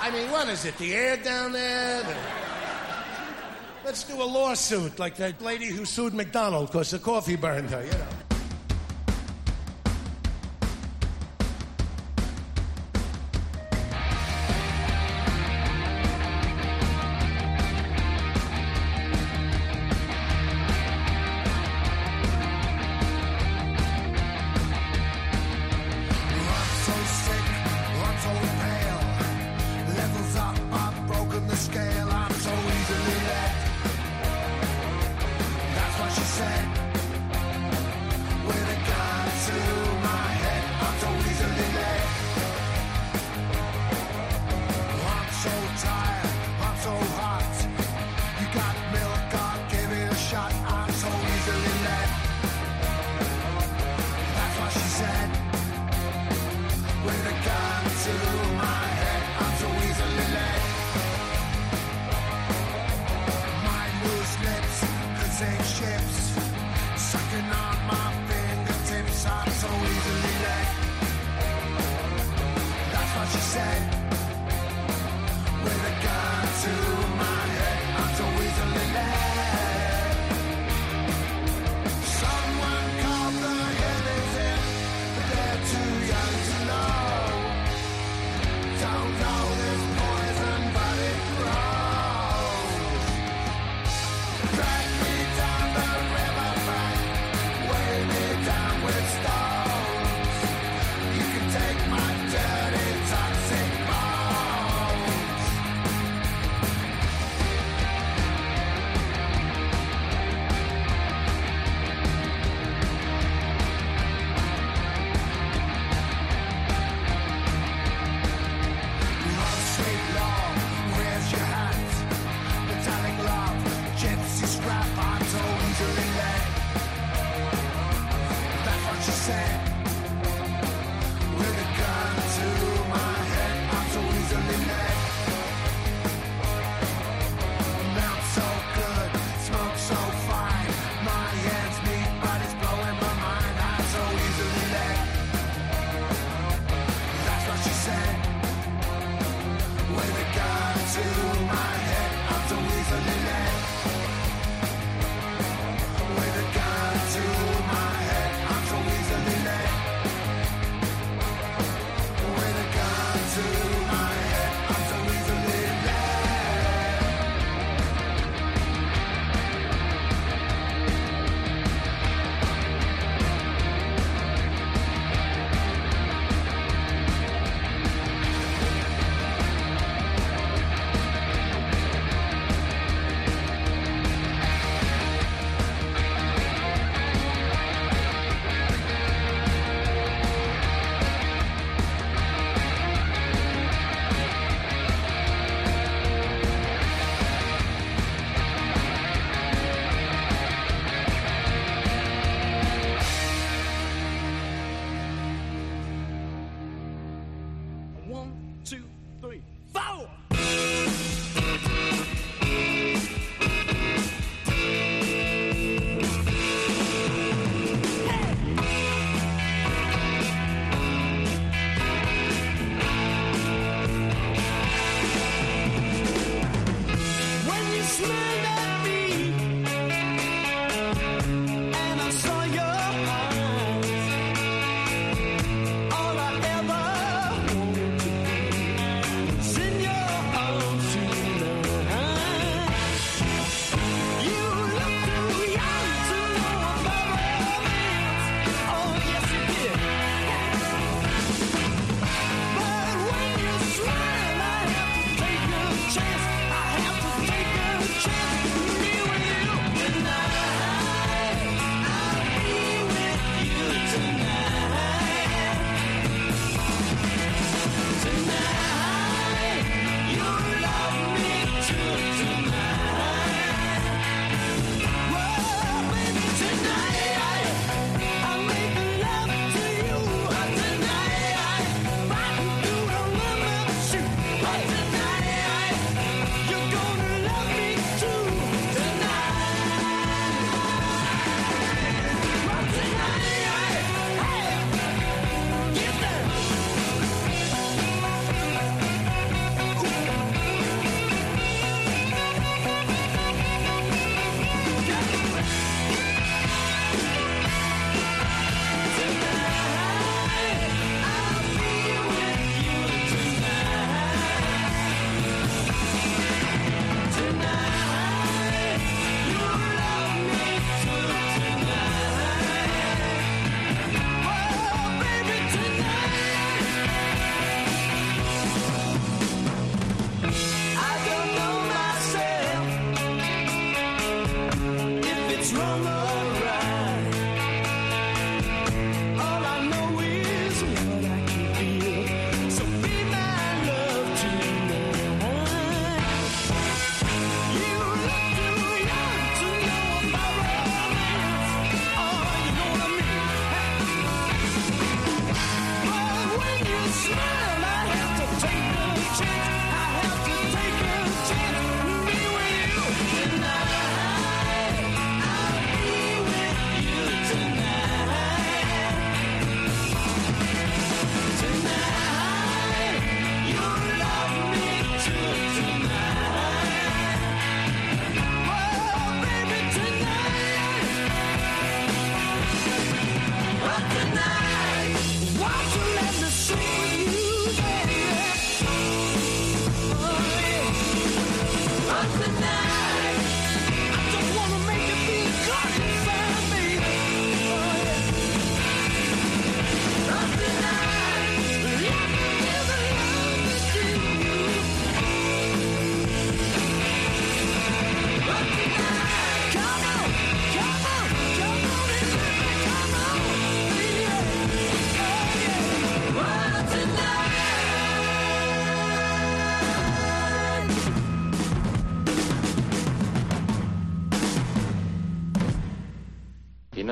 [0.00, 0.78] I mean, what is it?
[0.78, 2.02] The air down there?
[2.02, 2.16] The...
[3.84, 7.84] Let's do a lawsuit like that lady who sued McDonald because the coffee burned her,
[7.84, 8.27] you know.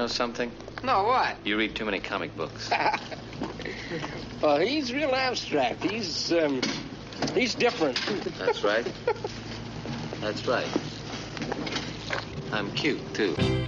[0.06, 0.52] know something?
[0.84, 1.36] No, what?
[1.44, 2.70] You read too many comic books.
[4.40, 5.82] well, he's real abstract.
[5.82, 6.60] He's, um,
[7.34, 7.98] he's different.
[8.38, 8.86] That's right.
[10.20, 10.68] That's right.
[12.52, 13.65] I'm cute, too.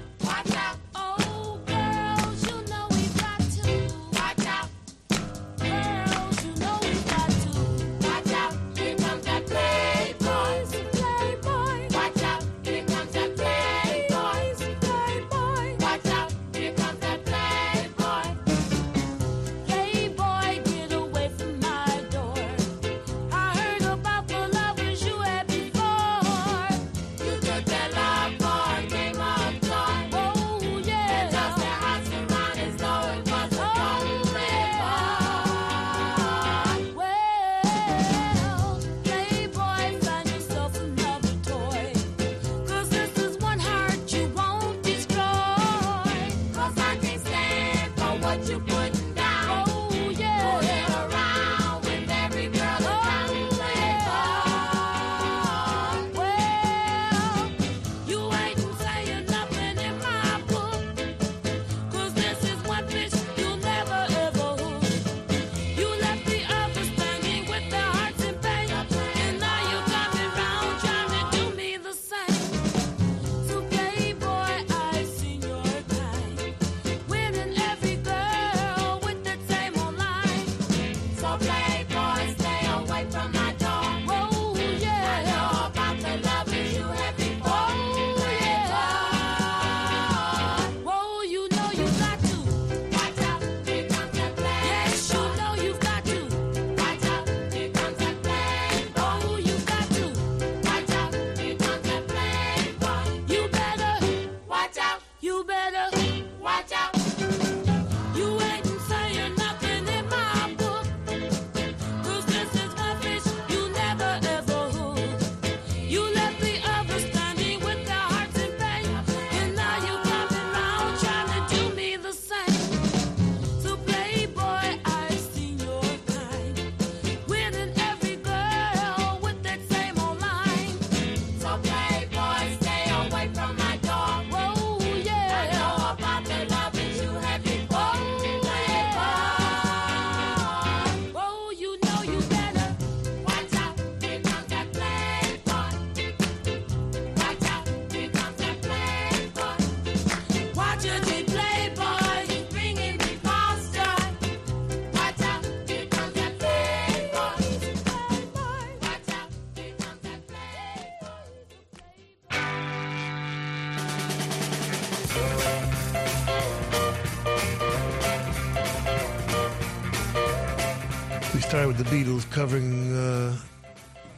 [171.68, 173.36] with the Beatles covering uh,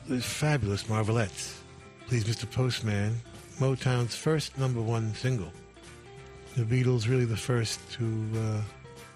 [0.07, 1.59] the fabulous Marvelettes.
[2.07, 2.49] Please, Mr.
[2.49, 3.17] Postman,
[3.59, 5.51] Motown's first number one single.
[6.57, 8.05] The Beatles really the first to
[8.37, 8.61] uh,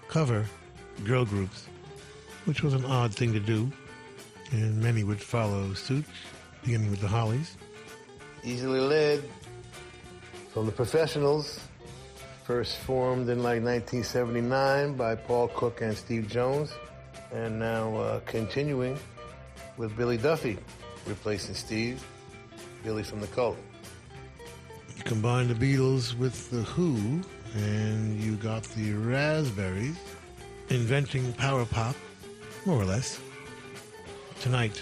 [0.09, 0.45] cover
[1.05, 1.67] girl groups,
[2.43, 3.71] which was an odd thing to do,
[4.51, 6.03] and many would follow suit,
[6.61, 7.55] beginning with the Hollies.
[8.43, 9.23] Easily led
[10.51, 11.61] from the professionals,
[12.43, 16.73] first formed in like 1979 by Paul Cook and Steve Jones
[17.35, 18.97] and now uh, continuing
[19.77, 20.57] with Billy Duffy,
[21.05, 22.01] replacing Steve,
[22.83, 23.57] Billy from the Cult.
[24.95, 27.21] You combine the Beatles with the Who,
[27.55, 29.97] and you got the Raspberries
[30.69, 31.95] inventing power pop,
[32.65, 33.19] more or less.
[34.39, 34.81] Tonight,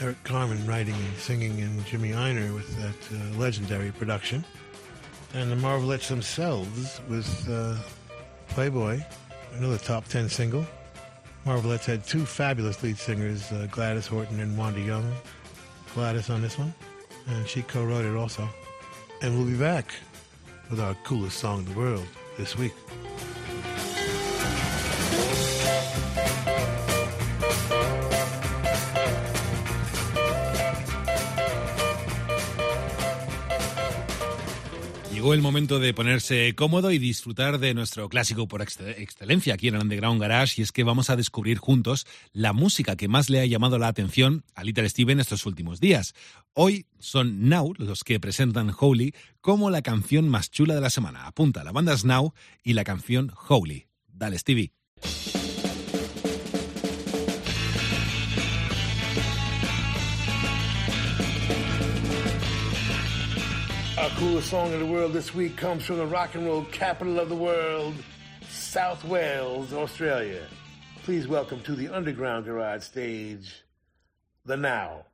[0.00, 4.44] Eric Carmen writing and singing, and Jimmy Ienner with that uh, legendary production.
[5.34, 7.76] And the Marvelettes themselves with uh,
[8.48, 9.00] Playboy,
[9.54, 10.66] another top 10 single.
[11.46, 15.10] Marvelettes had two fabulous lead singers, uh, Gladys Horton and Wanda Young.
[15.94, 16.72] Gladys on this one,
[17.26, 18.48] and she co wrote it also.
[19.22, 19.92] And we'll be back
[20.70, 22.74] with our coolest song in the world this week.
[35.20, 39.68] Llegó el momento de ponerse cómodo y disfrutar de nuestro clásico por excel- excelencia aquí
[39.68, 43.28] en el Underground Garage y es que vamos a descubrir juntos la música que más
[43.28, 46.14] le ha llamado la atención a Little Steven estos últimos días.
[46.54, 51.26] Hoy son Now los que presentan Holy como la canción más chula de la semana.
[51.26, 52.32] Apunta, la banda es Now
[52.64, 53.88] y la canción Holy.
[54.08, 54.72] Dale, Stevie.
[64.20, 67.30] Coolest song of the world this week comes from the rock and roll capital of
[67.30, 67.94] the world,
[68.50, 70.46] South Wales, Australia.
[71.04, 73.62] Please welcome to the Underground Garage stage,
[74.44, 75.06] The Now.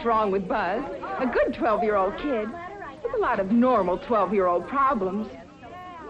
[0.00, 0.82] what's wrong with Buzz.
[1.18, 2.48] A good 12-year-old kid
[3.04, 5.28] with a lot of normal 12-year-old problems.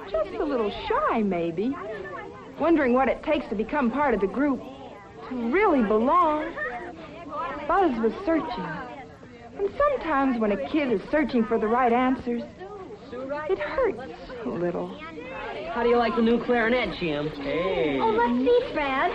[0.09, 1.75] Just a little shy, maybe.
[2.61, 4.61] Wondering what it takes to become part of the group.
[5.29, 6.55] To really belong.
[7.67, 8.65] Buzz was searching.
[9.59, 12.43] And sometimes when a kid is searching for the right answers,
[13.13, 13.99] it hurts
[14.45, 14.97] a little.
[15.75, 17.29] How do you like the new clarinet, Jim?
[17.31, 17.99] Hey.
[18.01, 19.11] Oh, let's see, Fred.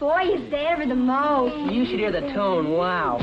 [0.00, 1.74] Boy, you savor the most.
[1.74, 2.70] You should hear the tone.
[2.70, 3.18] Wow.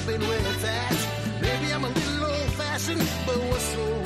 [0.00, 1.40] clubbing where it's at.
[1.40, 3.99] Maybe I'm a little old fashioned, but what's so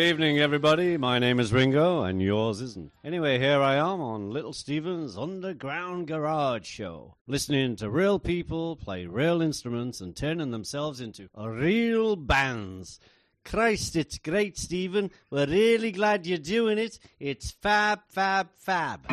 [0.00, 0.96] evening, everybody.
[0.96, 2.92] My name is Ringo, and yours isn't.
[3.04, 9.06] Anyway, here I am on Little Steven's Underground Garage Show, listening to real people play
[9.06, 12.98] real instruments and turning themselves into real bands.
[13.44, 15.10] Christ, it's great, Steven.
[15.30, 16.98] We're really glad you're doing it.
[17.18, 19.06] It's fab, fab, fab.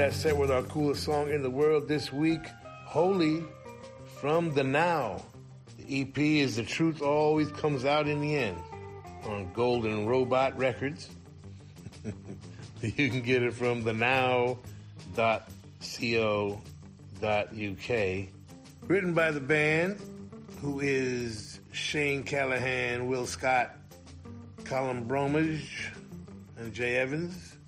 [0.00, 2.40] That set with our coolest song in the world this week,
[2.86, 3.44] Holy
[4.18, 5.22] from the Now.
[5.76, 8.56] The EP is The Truth Always Comes Out in the End
[9.26, 11.10] on Golden Robot Records.
[12.80, 14.58] you can get it from thenow.co.uk.
[18.88, 20.00] Written by the band,
[20.62, 23.76] who is Shane Callahan, Will Scott,
[24.64, 25.92] Colin Bromage,
[26.56, 27.58] and Jay Evans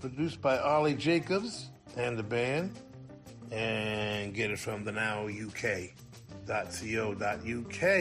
[0.00, 2.72] produced by Ollie Jacobs and the band,
[3.50, 5.92] and get it from the now UK.co.uk.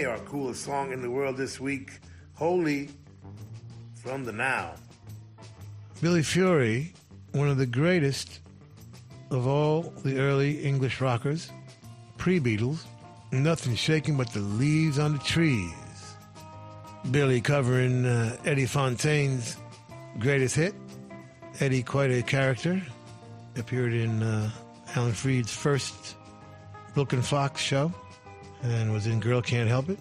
[0.07, 1.91] Our coolest song in the world this week,
[2.35, 2.89] Holy
[3.95, 4.73] from the Now.
[6.01, 6.93] Billy Fury,
[7.31, 8.41] one of the greatest
[9.31, 11.49] of all the early English rockers,
[12.17, 12.83] pre Beatles,
[13.31, 15.73] nothing shaking but the leaves on the trees.
[17.11, 19.57] Billy covering uh, Eddie Fontaine's
[20.19, 20.73] greatest hit.
[21.59, 22.81] Eddie, quite a character,
[23.57, 24.49] appeared in uh,
[24.95, 26.15] Alan Freed's first
[26.93, 27.91] Brooklyn Fox show
[28.63, 29.99] and was in Girl Can't Help It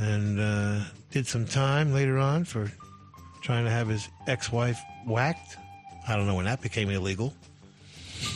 [0.00, 0.80] and uh,
[1.10, 2.70] did some time later on for
[3.40, 5.56] trying to have his ex wife whacked.
[6.06, 7.34] I don't know when that became illegal.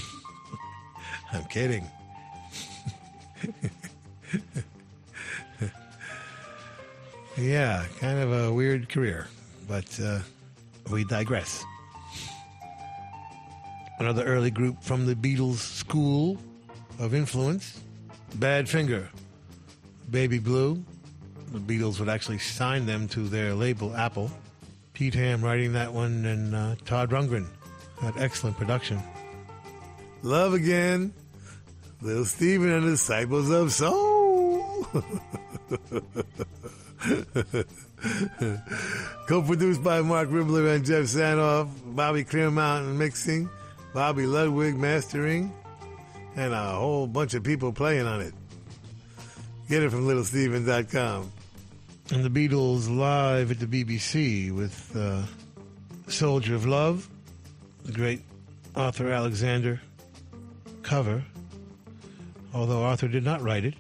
[1.32, 1.86] I'm kidding.
[7.36, 9.28] yeah, kind of a weird career,
[9.68, 10.18] but uh,
[10.90, 11.64] we digress.
[13.98, 16.38] Another early group from the Beatles school
[16.98, 17.80] of influence,
[18.38, 19.08] Badfinger,
[20.10, 20.82] Baby Blue.
[21.52, 24.30] The Beatles would actually sign them to their label, Apple.
[24.94, 27.46] Pete Ham writing that one, and uh, Todd Rundgren.
[28.02, 29.00] That excellent production.
[30.22, 31.12] Love Again,
[32.00, 34.86] Little Steven and the Disciples of Soul.
[39.28, 43.48] Co-produced by Marc Ribler and Geoff Sanoff, Bobby Clearmountain mixing,
[43.94, 45.52] Bobby Ludwig mastering,
[46.36, 48.34] and a whole bunch of people playing on it.
[49.68, 51.30] Get it from littlesteven.com.
[52.10, 55.22] And the Beatles live at the BBC with uh,
[56.08, 57.08] Soldier of Love,
[57.84, 58.22] the great
[58.74, 59.80] Arthur Alexander
[60.82, 61.22] cover,
[62.54, 63.74] although Arthur did not write it.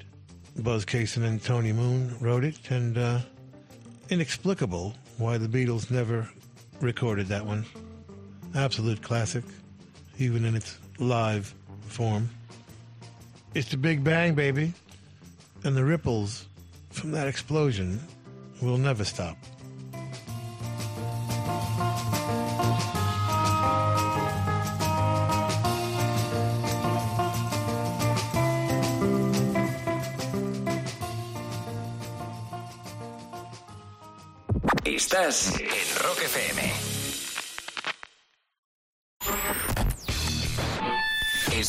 [0.56, 3.20] Buzz Cason and Tony Moon wrote it, and uh,
[4.10, 6.28] inexplicable why the Beatles never
[6.80, 7.64] recorded that one.
[8.54, 9.44] Absolute classic,
[10.18, 11.54] even in its live
[11.88, 12.30] form.
[13.54, 14.72] It's the Big Bang, baby.
[15.64, 16.46] And the ripples
[16.90, 18.00] from that explosion
[18.60, 19.36] will never stop.
[34.84, 36.91] Estás en Rock FM.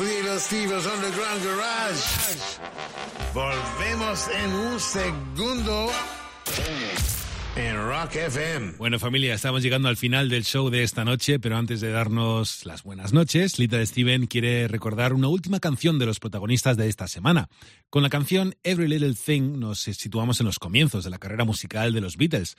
[0.00, 2.38] Little Steve's Underground Garage.
[3.34, 5.90] Volvemos en un segundo
[7.56, 8.74] en Rock FM.
[8.78, 12.64] Bueno, familia, estamos llegando al final del show de esta noche, pero antes de darnos
[12.64, 17.08] las buenas noches, Little Steven quiere recordar una última canción de los protagonistas de esta
[17.08, 17.48] semana.
[17.90, 21.92] Con la canción Every Little Thing nos situamos en los comienzos de la carrera musical
[21.92, 22.56] de los Beatles.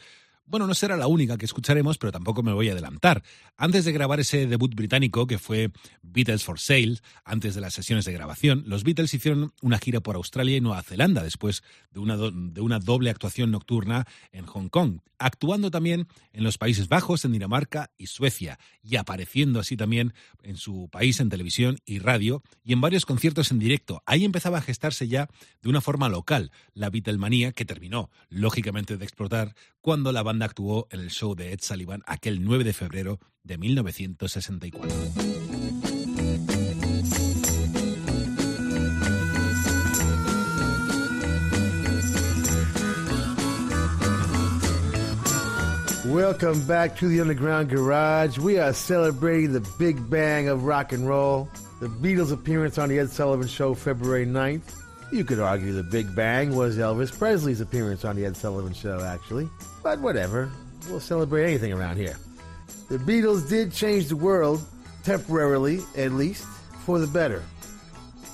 [0.49, 3.21] Bueno, no será la única que escucharemos, pero tampoco me voy a adelantar.
[3.55, 5.69] Antes de grabar ese debut británico que fue
[6.01, 10.15] Beatles for Sale, antes de las sesiones de grabación, los Beatles hicieron una gira por
[10.15, 11.61] Australia y Nueva Zelanda después
[11.91, 17.34] de una, doble actuación nocturna en Hong Kong, actuando también en los Países Bajos, en
[17.34, 22.73] Dinamarca y Suecia, y apareciendo así también en su país en televisión y radio y
[22.73, 24.01] en varios conciertos en directo.
[24.07, 25.30] Ahí empezaba a gestarse ya
[25.61, 30.87] de una forma local la Beatlemanía que terminó, lógicamente, de explotar cuando la banda actuó
[30.91, 34.89] en el show de Ed Sullivan aquel 9 de febrero de 1964.
[46.05, 48.39] Welcome back to the Underground Garage.
[48.39, 51.47] We are celebrating the big bang of rock and roll.
[51.81, 54.73] The Beatles' appearance on the Ed Sullivan Show February 9th.
[55.11, 59.01] You could argue the big bang was Elvis Presley's appearance on the Ed Sullivan Show,
[59.01, 59.49] actually.
[59.84, 60.51] But whatever.
[60.89, 62.18] we'll celebrate anything around here.
[62.89, 64.61] The Beatles did change the world,
[65.03, 66.45] temporarily at least,
[66.85, 67.43] for the better.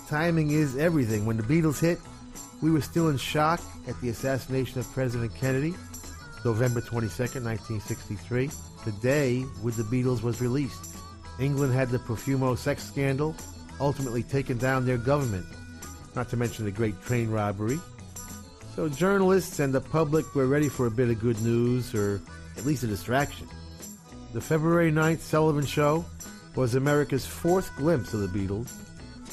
[0.08, 1.26] Timing is everything.
[1.26, 2.00] When the Beatles hit,
[2.62, 5.74] we were still in shock at the assassination of President Kennedy,
[6.44, 8.50] November 22nd, 1963.
[8.86, 10.96] The day With the Beatles was released.
[11.40, 13.36] England had the Profumo sex scandal,
[13.80, 15.46] ultimately taken down their government,
[16.16, 17.80] not to mention the great train robbery.
[18.76, 22.22] So journalists and the public were ready for a bit of good news, or
[22.58, 23.48] at least a distraction.
[24.34, 26.04] The February 9th Sullivan Show
[26.56, 28.74] was America's fourth glimpse of the Beatles,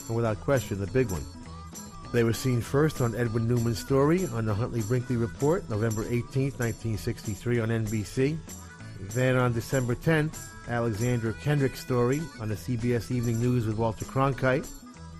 [0.07, 1.25] and without question, the big one.
[2.13, 6.61] They were seen first on Edwin Newman's story on the Huntley Brinkley Report, November 18th,
[6.61, 8.39] 1963, on NBC.
[9.11, 10.39] Then on December 10th,
[10.69, 14.69] Alexander Kendrick's story on the CBS Evening News with Walter Cronkite.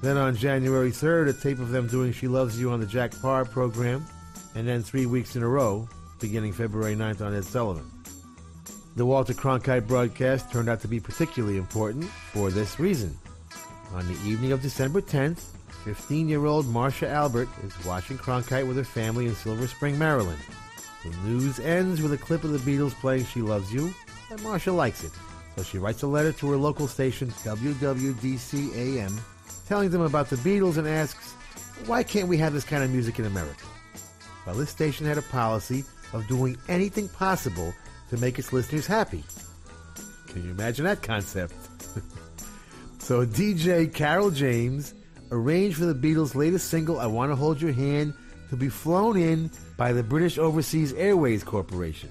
[0.03, 3.13] Then on January 3rd, a tape of them doing She Loves You on the Jack
[3.23, 4.05] Paar program.
[4.57, 5.89] And then three weeks in a row,
[6.21, 7.89] beginning February 9th on Ed Sullivan.
[8.97, 13.17] The Walter Cronkite broadcast turned out to be particularly important for this reason.
[13.95, 15.45] On the evening of December 10th,
[15.85, 20.43] 15-year-old Marcia Albert is watching Cronkite with her family in Silver Spring, Maryland.
[21.05, 23.95] The news ends with a clip of the Beatles playing She Loves You,
[24.31, 25.13] and Marcia likes it.
[25.57, 29.21] So she writes a letter to her local station, WWDC-AM,
[29.73, 31.33] telling them about the Beatles and asks,
[31.87, 33.65] why can't we have this kind of music in America?
[34.45, 35.83] Well, this station had a policy
[36.13, 37.73] of doing anything possible
[38.11, 39.25] to make its listeners happy.
[40.27, 41.55] Can you imagine that concept?
[42.99, 44.93] so DJ Carroll James
[45.31, 48.13] arranged for the Beatles' latest single, I Want to Hold Your Hand,
[48.51, 52.11] to be flown in by the British Overseas Airways Corporation.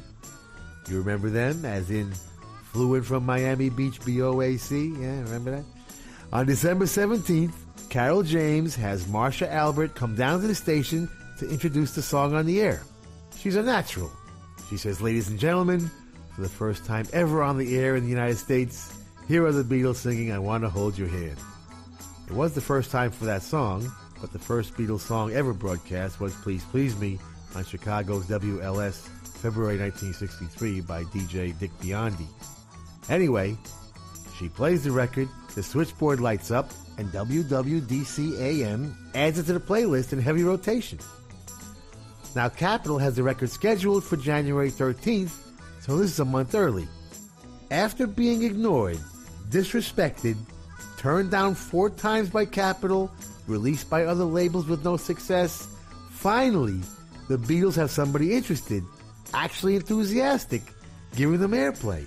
[0.90, 2.12] You remember them, as in
[2.72, 5.00] flew in from Miami Beach BOAC?
[5.00, 5.81] Yeah, remember that?
[6.34, 7.52] On December 17th,
[7.90, 11.10] Carroll James has Marcia Albert come down to the station
[11.40, 12.84] to introduce the song on the air.
[13.38, 14.10] She's a natural.
[14.70, 15.91] She says, Ladies and gentlemen,
[16.34, 18.98] for the first time ever on the air in the United States,
[19.28, 21.36] here are the Beatles singing I Want to Hold Your Hand.
[22.28, 23.91] It was the first time for that song,
[24.22, 27.20] but the first Beatles song ever broadcast was Please Please Me
[27.56, 29.06] on Chicago's WLS
[29.41, 32.28] February 1963 by DJ Dick Biondi.
[33.10, 33.58] Anyway,
[34.40, 39.60] she plays the record, the switchboard lights up, and WWDC AM adds it to the
[39.60, 40.99] playlist in heavy rotation.
[42.36, 45.32] Now, Capitol has the record scheduled for January 13th,
[45.82, 46.88] so this is a month early.
[47.72, 48.99] After being ignored,
[49.49, 50.38] disrespected,
[50.98, 53.11] turned down four times by Capitol,
[53.48, 55.68] released by other labels with no success,
[56.11, 56.80] finally,
[57.28, 58.84] the Beatles have somebody interested,
[59.34, 60.61] actually enthusiastic,
[61.15, 62.06] giving them airplay.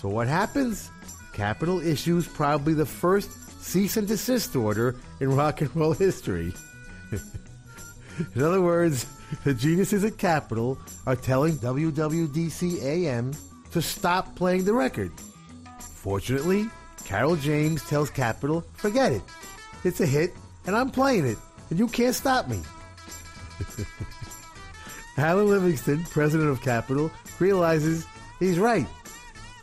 [0.00, 0.90] So what happens?
[1.34, 3.28] Capitol issues probably the first
[3.60, 6.52] cease and desist order in rock and roll history.
[8.34, 9.06] in other words,
[9.42, 13.32] the geniuses at Capitol are telling WWDC AM
[13.72, 15.10] to stop playing the record.
[15.80, 16.70] Fortunately,
[17.04, 19.22] Carroll James tells Capitol, forget it.
[19.82, 20.34] It's a hit,
[20.66, 21.38] and I'm playing it,
[21.68, 22.60] and you can't stop me.
[25.16, 28.06] Alan Livingston, president of Capitol, realizes
[28.38, 28.86] he's right.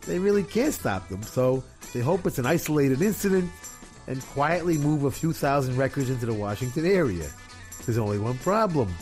[0.06, 1.64] They really can't stop them, so
[1.94, 3.52] they hope it's an isolated incident
[4.08, 7.30] and quietly move a few thousand records into the Washington area.
[7.86, 8.94] There's only one problem.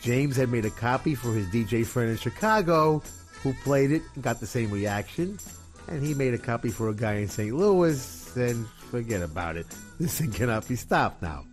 [0.00, 3.02] James had made a copy for his DJ friend in Chicago
[3.42, 5.38] who played it and got the same reaction.
[5.88, 7.54] And he made a copy for a guy in St.
[7.54, 9.66] Louis and forget about it.
[9.98, 11.46] This thing cannot be stopped now.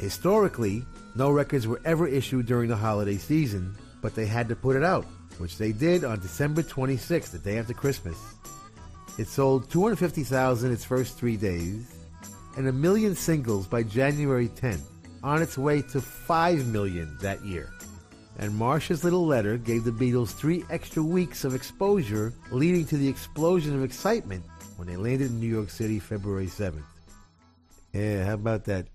[0.00, 4.74] Historically, no records were ever issued during the holiday season, but they had to put
[4.74, 5.06] it out,
[5.38, 8.16] which they did on December 26th, the day after Christmas.
[9.18, 11.94] It sold 250,000 its first three days,
[12.56, 14.82] and a million singles by January 10th,
[15.22, 17.70] on its way to 5 million that year.
[18.38, 23.08] And Marcia's little letter gave the Beatles three extra weeks of exposure, leading to the
[23.08, 24.44] explosion of excitement
[24.76, 26.82] when they landed in New York City February 7th.
[27.94, 28.86] Yeah, how about that?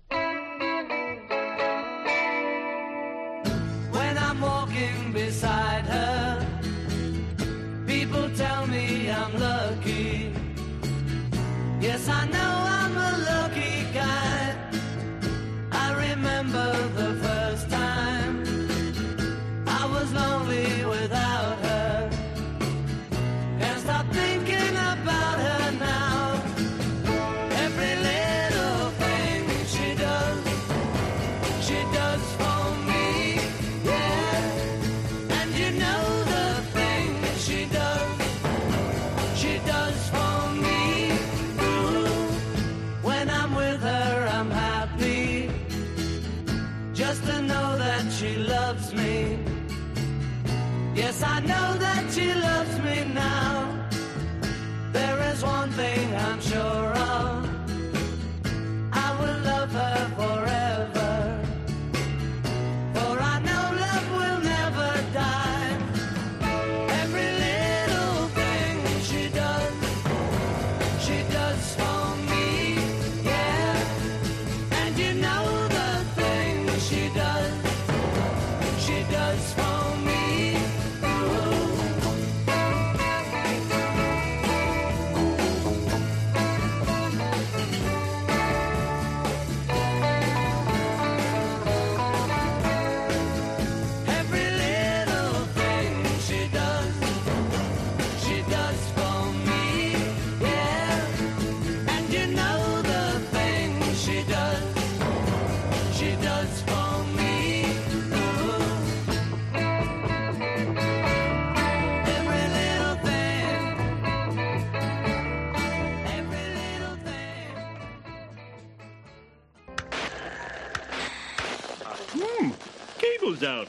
[123.44, 123.68] out.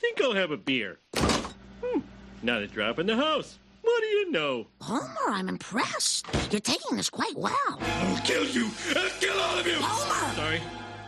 [0.00, 0.98] Think I'll have a beer.
[1.16, 2.00] Hmm,
[2.42, 3.58] not a drop in the house.
[3.82, 4.66] What do you know?
[4.80, 6.26] Homer, I'm impressed.
[6.50, 7.78] You're taking this quite well.
[7.80, 8.68] I'll kill you.
[8.96, 9.76] I'll kill all of you.
[9.78, 10.34] Homer!
[10.34, 10.60] Sorry.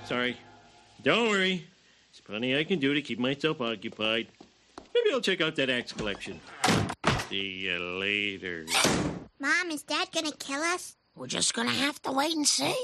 [0.05, 0.37] Sorry.
[1.03, 1.67] Don't worry.
[2.13, 4.29] There's plenty I can do to keep myself occupied.
[4.95, 6.41] Maybe I'll check out that axe collection.
[7.29, 8.67] See you later.
[9.41, 10.97] Mom, is Dad gonna kill us?
[11.15, 12.75] We're just gonna have to wait and see.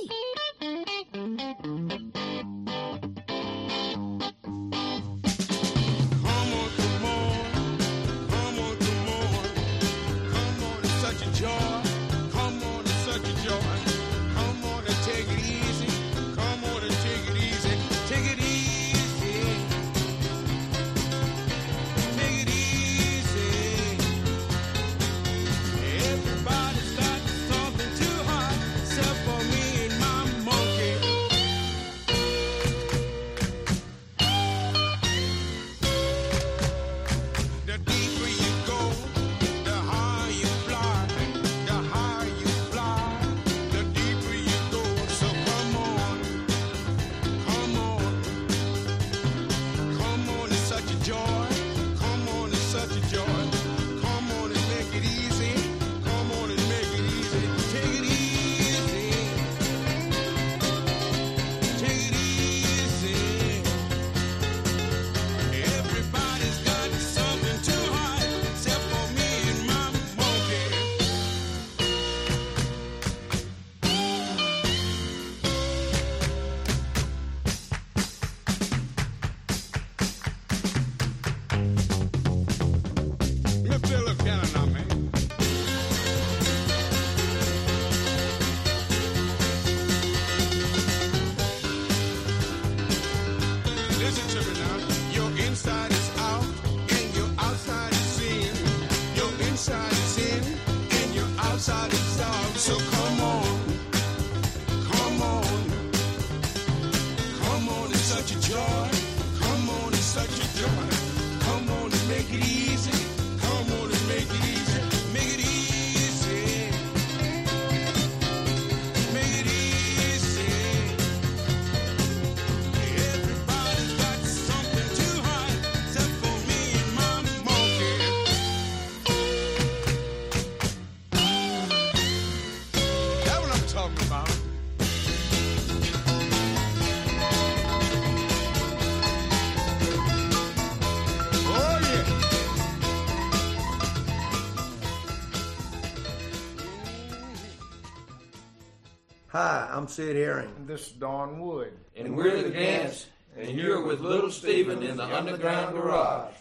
[149.35, 150.53] Hi, I'm Sid Herring.
[150.57, 151.73] And this is Don Wood.
[151.97, 156.35] And, and we're the Gants, and you're with Little Steven in the Underground Garage.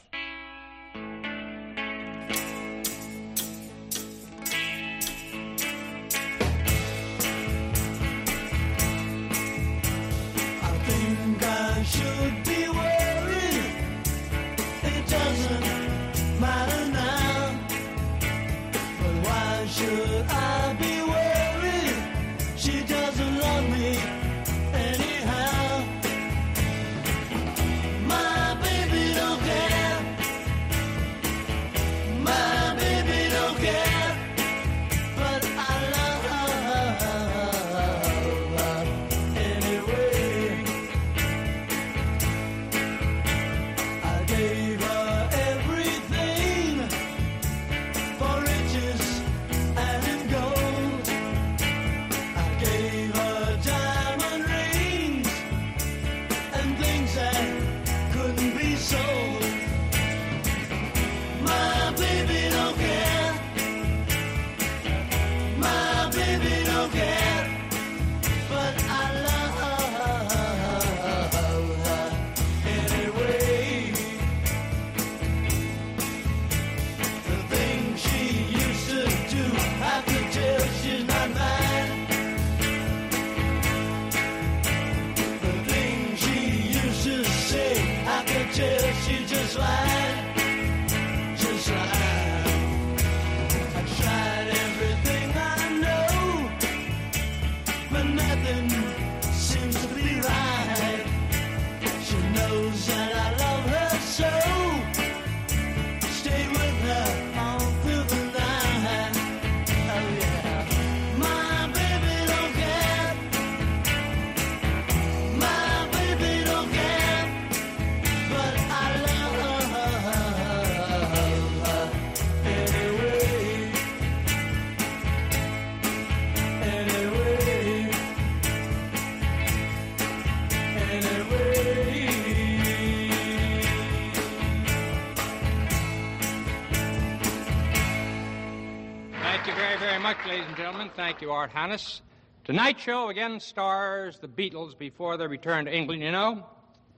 [141.14, 142.02] Thank you, Art Hannes.
[142.44, 146.02] Tonight's show again stars the Beatles before their return to England.
[146.02, 146.44] You know,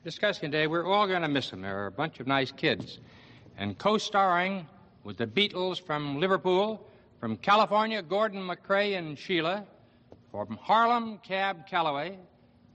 [0.05, 1.61] discussing today, we're all going to miss them.
[1.61, 2.99] They're a bunch of nice kids.
[3.57, 4.67] And co starring
[5.03, 6.81] with the Beatles from Liverpool,
[7.19, 9.65] from California, Gordon MacRae and Sheila,
[10.31, 12.17] from Harlem, Cab Calloway,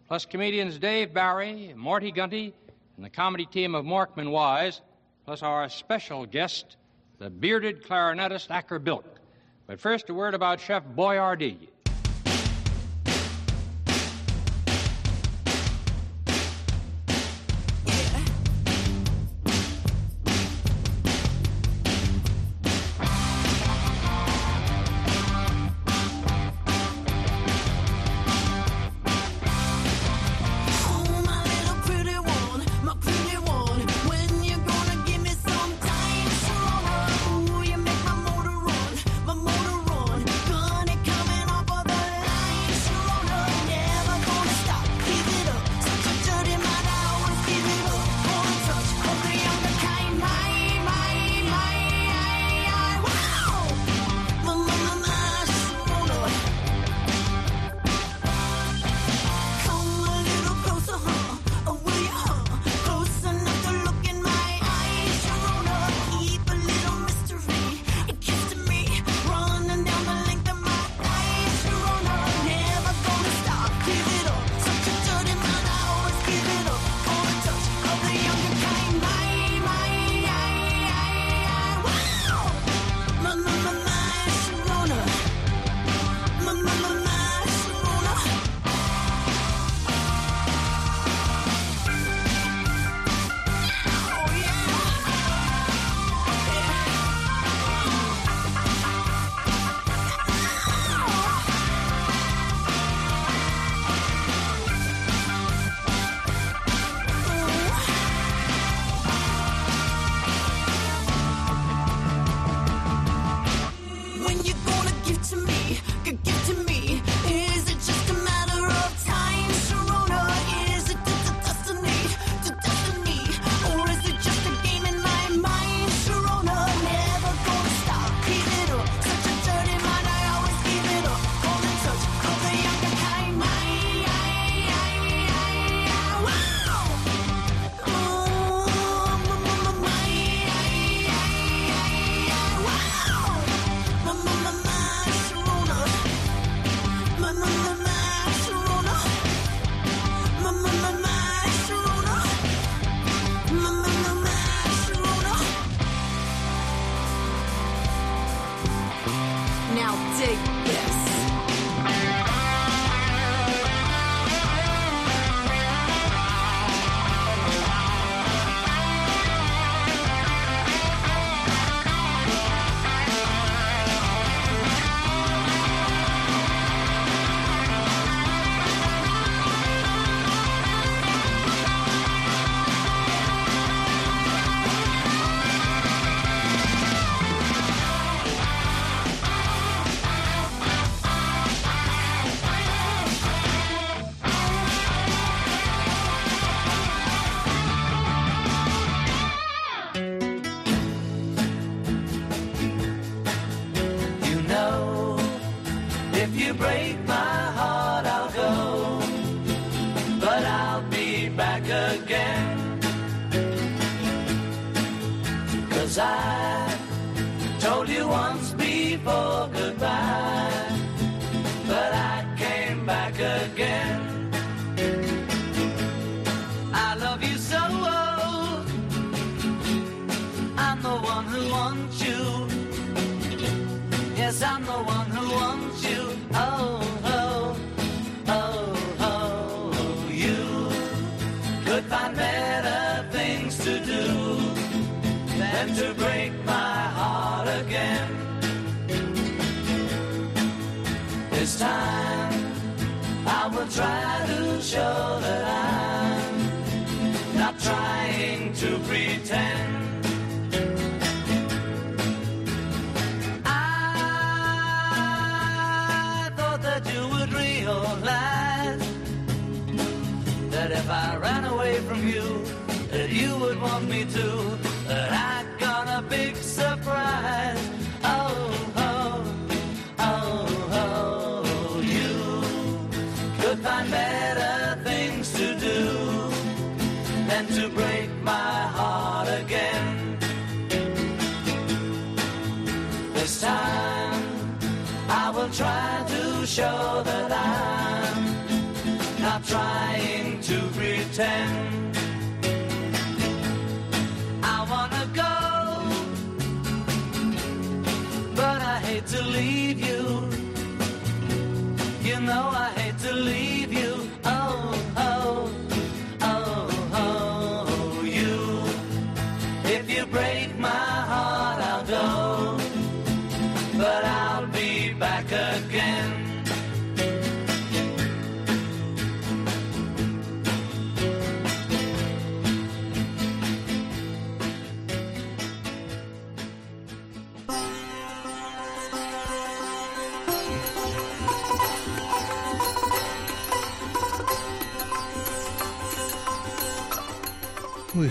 [0.09, 2.53] plus comedians Dave Barry, Morty Gunty,
[2.97, 4.83] and the comedy team of Morecambe Wise,
[5.25, 6.77] plus our special guest,
[7.19, 9.20] the bearded clarinetist Acker Bilk.
[9.71, 11.70] But first, a word about Chef Boyardee.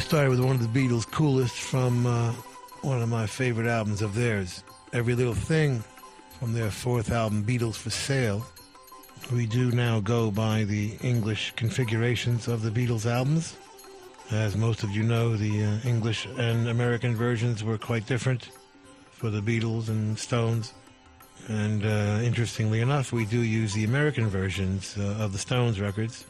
[0.10, 2.31] Started with one of the Beatles' coolest from uh,
[2.81, 5.84] one of my favorite albums of theirs, Every Little Thing,
[6.40, 8.44] from their fourth album, Beatles for Sale.
[9.31, 13.56] We do now go by the English configurations of the Beatles albums.
[14.31, 18.49] As most of you know, the uh, English and American versions were quite different
[19.11, 20.73] for the Beatles and Stones.
[21.49, 26.26] And uh, interestingly enough, we do use the American versions uh, of the Stones records,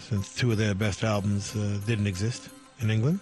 [0.00, 2.50] since two of their best albums uh, didn't exist
[2.80, 3.20] in England.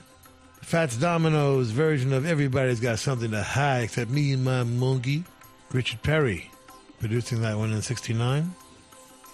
[0.61, 5.25] Fats Domino's version of Everybody's Got Something to Hide Except Me and My Monkey,
[5.73, 6.51] Richard Perry,
[7.01, 8.55] producing that one in 69.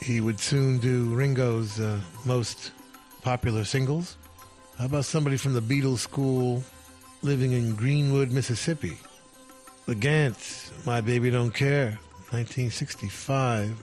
[0.03, 2.73] He would soon do Ringo's uh, most
[3.23, 4.17] popular singles.
[4.79, 6.65] How about somebody from the Beatles school
[7.23, 8.97] living in Greenwood, Mississippi?
[9.87, 11.99] The Gants, My Baby Don't Care,
[12.31, 13.77] 1965.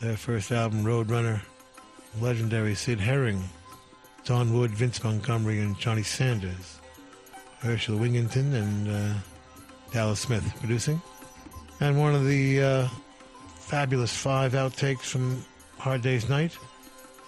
[0.00, 1.40] Their first album, Roadrunner.
[2.20, 3.42] Legendary Sid Herring,
[4.24, 6.80] Don Wood, Vince Montgomery, and Johnny Sanders.
[7.60, 9.14] Herschel Wingington and uh,
[9.92, 11.00] Dallas Smith producing.
[11.80, 12.88] And one of the uh,
[13.56, 15.44] fabulous five outtakes from
[15.78, 16.56] Hard Day's Night.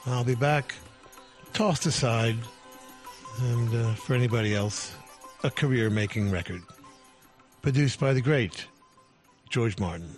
[0.06, 0.74] I'll be back.
[1.52, 2.36] Tossed aside.
[3.40, 4.94] And uh, for anybody else,
[5.42, 6.62] a career making record.
[7.62, 8.66] Produced by the great
[9.50, 10.16] George Martin.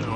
[0.00, 0.15] Now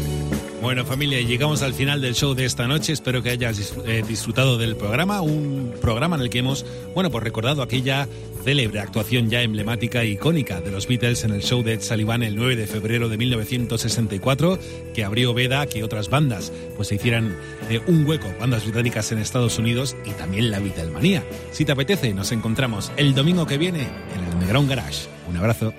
[0.61, 2.93] Bueno familia, llegamos al final del show de esta noche.
[2.93, 7.23] Espero que hayas eh, disfrutado del programa, un programa en el que hemos, bueno, pues
[7.23, 8.07] recordado aquella
[8.43, 12.21] célebre actuación ya emblemática e icónica de los Beatles en el show de Ed Sullivan
[12.21, 14.59] el 9 de febrero de 1964,
[14.93, 17.35] que abrió veda a que otras bandas pues se hicieran
[17.71, 21.23] eh, un hueco, bandas británicas en Estados Unidos y también la Beatlemanía.
[21.51, 25.07] Si te apetece, nos encontramos el domingo que viene en el Underground Garage.
[25.27, 25.73] Un abrazo.